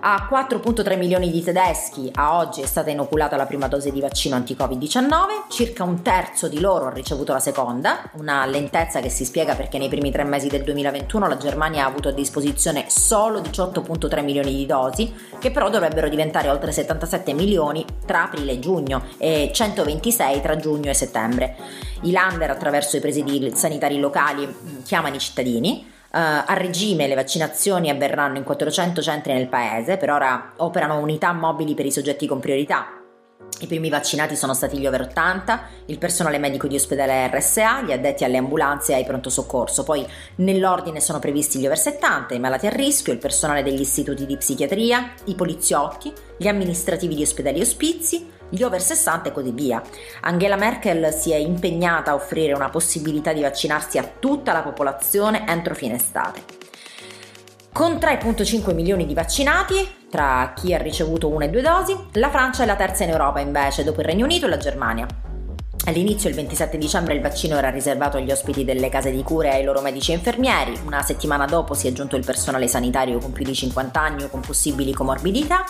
[0.00, 4.36] A 4.3 milioni di tedeschi a oggi è stata inoculata la prima dose di vaccino
[4.36, 9.54] anti-Covid-19, circa un terzo di loro ha ricevuto la seconda, una lentezza che si spiega
[9.54, 14.22] perché nei primi tre mesi del 2021 la Germania ha avuto a disposizione solo 18.3
[14.22, 19.50] milioni di dosi, che però dovrebbero diventare oltre 77 milioni tra aprile e giugno e
[19.52, 21.56] 126 tra giugno e settembre.
[22.02, 27.90] I Lander attraverso i presidi sanitari locali mm, chiamano i cittadini a regime le vaccinazioni
[27.90, 32.38] avverranno in 400 centri nel paese, per ora operano unità mobili per i soggetti con
[32.38, 32.86] priorità.
[33.60, 37.92] I primi vaccinati sono stati gli over 80, il personale medico di ospedale RSA, gli
[37.92, 39.84] addetti alle ambulanze e ai pronto soccorso.
[39.84, 40.04] Poi
[40.36, 44.36] nell'ordine sono previsti gli over 70, i malati a rischio, il personale degli istituti di
[44.36, 49.82] psichiatria, i poliziotti, gli amministrativi di ospedali e ospizi, gli over 60 e così via.
[50.20, 55.44] Angela Merkel si è impegnata a offrire una possibilità di vaccinarsi a tutta la popolazione
[55.46, 56.42] entro fine estate.
[57.72, 62.62] Con 3,5 milioni di vaccinati, tra chi ha ricevuto una e due dosi, la Francia
[62.62, 65.06] è la terza in Europa invece, dopo il Regno Unito e la Germania.
[65.86, 69.56] All'inizio, il 27 dicembre, il vaccino era riservato agli ospiti delle case di cure e
[69.56, 70.80] ai loro medici e infermieri.
[70.86, 74.28] Una settimana dopo si è aggiunto il personale sanitario con più di 50 anni o
[74.28, 75.64] con possibili comorbidità.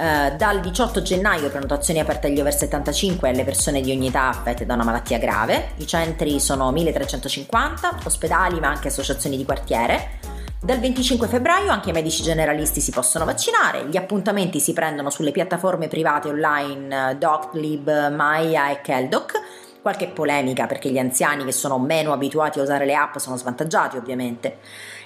[0.00, 4.28] Eh, dal 18 gennaio prenotazioni aperte agli over 75 e alle persone di ogni età
[4.28, 5.72] affette da una malattia grave.
[5.78, 10.20] I centri sono 1350, ospedali ma anche associazioni di quartiere.
[10.60, 15.32] Dal 25 febbraio anche i medici generalisti si possono vaccinare, gli appuntamenti si prendono sulle
[15.32, 19.32] piattaforme private online Doclib, Maya e Keldoc
[19.80, 23.96] qualche polemica perché gli anziani che sono meno abituati a usare le app sono svantaggiati
[23.96, 24.58] ovviamente.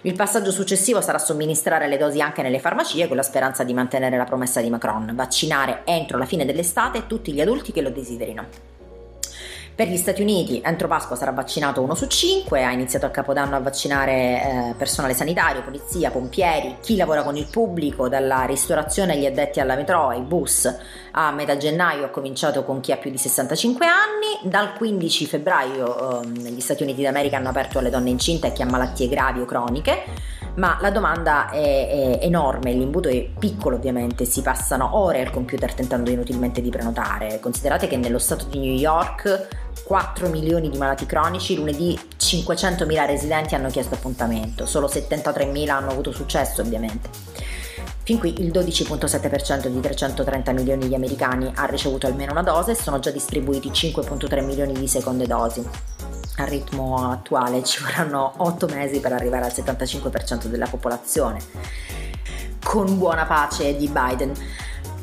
[0.05, 4.17] Il passaggio successivo sarà somministrare le dosi anche nelle farmacie con la speranza di mantenere
[4.17, 8.72] la promessa di Macron, vaccinare entro la fine dell'estate tutti gli adulti che lo desiderino.
[9.75, 13.57] Per gli Stati Uniti entro Pasqua sarà vaccinato uno su cinque, ha iniziato a Capodanno
[13.57, 19.25] a vaccinare eh, personale sanitario, polizia, pompieri, chi lavora con il pubblico, dalla ristorazione agli
[19.25, 20.71] addetti alla metro, ai bus.
[21.13, 26.21] A metà gennaio ha cominciato con chi ha più di 65 anni, dal 15 febbraio
[26.21, 29.41] eh, gli Stati Uniti d'America hanno aperto alle donne incinte e chi ha malattie gravi
[29.41, 30.05] o croniche
[30.55, 35.73] ma la domanda è, è, enorme, l'imbuto è piccolo ovviamente, si passano ore al computer
[35.73, 37.41] tentando inutilmente di prenotare.
[37.41, 39.49] Considerate che nello stato di New York
[39.85, 46.13] 4 milioni di malati cronici, lunedì 500.000 residenti hanno chiesto appuntamento, solo 73.000 hanno avuto
[46.13, 47.09] successo ovviamente.
[48.05, 52.75] Fin qui il 12.7% di 330 milioni di americani ha ricevuto almeno una dose e
[52.75, 55.65] sono già distribuiti 5.3 milioni di seconde dosi
[56.37, 61.41] al ritmo attuale ci vorranno 8 mesi per arrivare al 75% della popolazione.
[62.65, 64.33] con buona pace di Biden.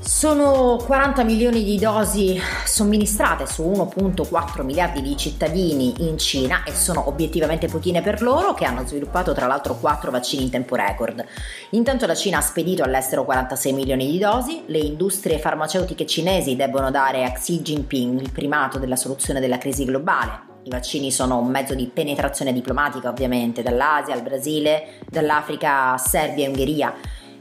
[0.02, 7.08] Sono 40 milioni di dosi somministrate su 1.4 miliardi di cittadini in Cina e sono
[7.08, 11.24] obiettivamente pochine per loro che hanno sviluppato tra l'altro 4 vaccini in tempo record.
[11.72, 16.90] Intanto la Cina ha spedito all'estero 46 milioni di dosi, le industrie farmaceutiche cinesi debbono
[16.90, 20.49] dare a Xi Jinping il primato della soluzione della crisi globale.
[20.64, 26.46] I vaccini sono un mezzo di penetrazione diplomatica ovviamente dall'Asia al Brasile, dall'Africa a Serbia
[26.46, 26.94] e Ungheria.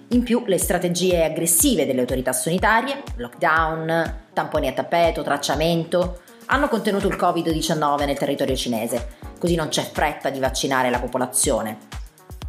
[0.09, 7.09] In più le strategie aggressive delle autorità sanitarie, lockdown, tamponi a tappeto, tracciamento, hanno contenuto
[7.09, 11.77] il Covid-19 nel territorio cinese, così non c'è fretta di vaccinare la popolazione.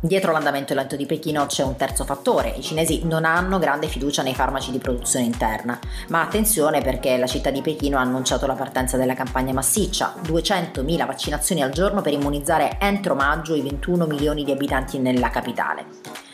[0.01, 4.23] Dietro l'andamento lento di Pechino c'è un terzo fattore, i cinesi non hanno grande fiducia
[4.23, 5.77] nei farmaci di produzione interna,
[6.07, 11.05] ma attenzione perché la città di Pechino ha annunciato la partenza della campagna massiccia, 200.000
[11.05, 16.28] vaccinazioni al giorno per immunizzare entro maggio i 21 milioni di abitanti nella capitale.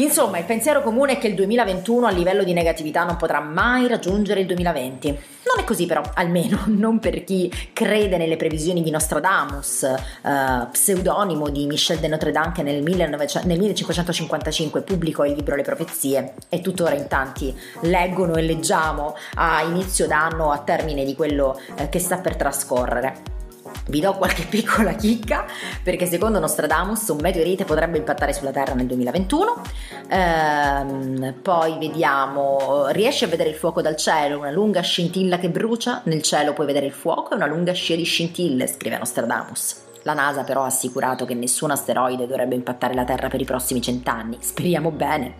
[0.00, 3.86] Insomma, il pensiero comune è che il 2021 a livello di negatività non potrà mai
[3.86, 5.08] raggiungere il 2020.
[5.08, 11.50] Non è così però, almeno non per chi crede nelle previsioni di Nostradamus, eh, pseudonimo
[11.50, 16.32] di Michel de Notre Dame che nel, 1900, nel 1555 pubblicò il libro Le profezie
[16.48, 21.90] e tuttora in tanti leggono e leggiamo a inizio d'anno a termine di quello eh,
[21.90, 23.39] che sta per trascorrere.
[23.86, 25.46] Vi do qualche piccola chicca
[25.82, 29.62] perché secondo Nostradamus un meteorite potrebbe impattare sulla Terra nel 2021.
[30.08, 36.02] Ehm, poi vediamo, riesci a vedere il fuoco dal cielo, una lunga scintilla che brucia,
[36.04, 39.88] nel cielo puoi vedere il fuoco e una lunga scia di scintille, scrive Nostradamus.
[40.02, 43.82] La NASA però ha assicurato che nessun asteroide dovrebbe impattare la Terra per i prossimi
[43.82, 44.38] cent'anni.
[44.40, 45.34] Speriamo bene.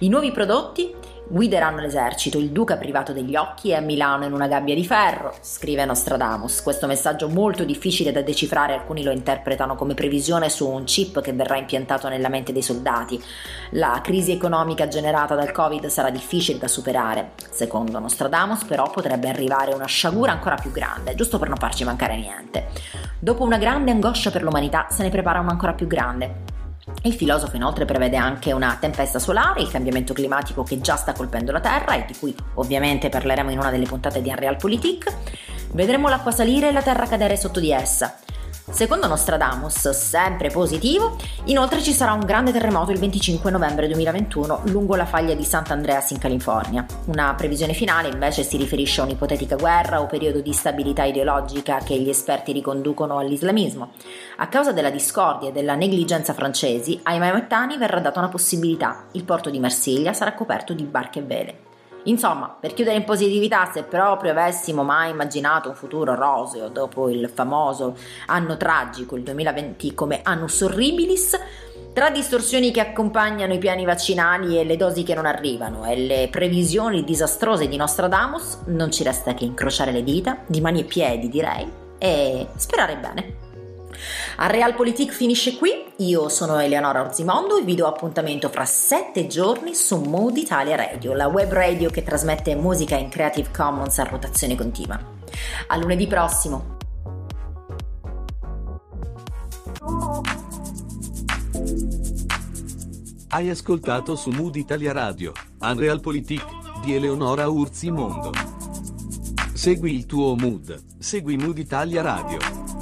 [0.00, 0.92] I nuovi prodotti
[1.26, 5.34] Guideranno l'esercito, il duca privato degli occhi è a Milano in una gabbia di ferro,
[5.40, 6.62] scrive Nostradamus.
[6.62, 11.32] Questo messaggio molto difficile da decifrare, alcuni lo interpretano come previsione su un chip che
[11.32, 13.20] verrà impiantato nella mente dei soldati.
[13.70, 17.30] La crisi economica generata dal Covid sarà difficile da superare.
[17.50, 22.16] Secondo Nostradamus però potrebbe arrivare una sciagura ancora più grande, giusto per non farci mancare
[22.16, 22.66] niente.
[23.18, 26.52] Dopo una grande angoscia per l'umanità se ne prepara una ancora più grande.
[27.02, 31.50] Il filosofo inoltre prevede anche una tempesta solare, il cambiamento climatico che già sta colpendo
[31.50, 35.16] la Terra e di cui ovviamente parleremo in una delle puntate di Unrealpolitik.
[35.72, 38.18] Vedremo l'acqua salire e la Terra cadere sotto di essa.
[38.70, 44.96] Secondo Nostradamus, sempre positivo, inoltre ci sarà un grande terremoto il 25 novembre 2021 lungo
[44.96, 46.86] la faglia di Sant'Andreas in California.
[47.04, 52.00] Una previsione finale invece si riferisce a un'ipotetica guerra o periodo di stabilità ideologica che
[52.00, 53.92] gli esperti riconducono all'islamismo.
[54.38, 59.08] A causa della discordia e della negligenza francesi, ai maomettani verrà data una possibilità.
[59.12, 61.63] Il porto di Marsiglia sarà coperto di barche e vele.
[62.04, 67.30] Insomma, per chiudere in positività, se proprio avessimo mai immaginato un futuro roseo dopo il
[67.32, 67.96] famoso
[68.26, 71.38] anno tragico, il 2020, come annus horribilis,
[71.94, 76.28] tra distorsioni che accompagnano i piani vaccinali e le dosi che non arrivano e le
[76.30, 81.28] previsioni disastrose di Nostradamus, non ci resta che incrociare le dita, di mani e piedi
[81.28, 83.43] direi, e sperare bene.
[84.36, 89.74] A Realpolitik finisce qui, io sono Eleonora Orzimondo e vi do appuntamento fra sette giorni
[89.74, 94.56] su Mood Italia Radio, la web radio che trasmette musica in Creative Commons a rotazione
[94.56, 95.00] continua.
[95.68, 96.76] A lunedì prossimo!
[103.28, 106.44] Hai ascoltato su Mood Italia Radio, Unrealpolitik
[106.84, 108.30] di Eleonora Urzimondo.
[109.52, 112.73] Segui il tuo mood, segui Mood Italia Radio.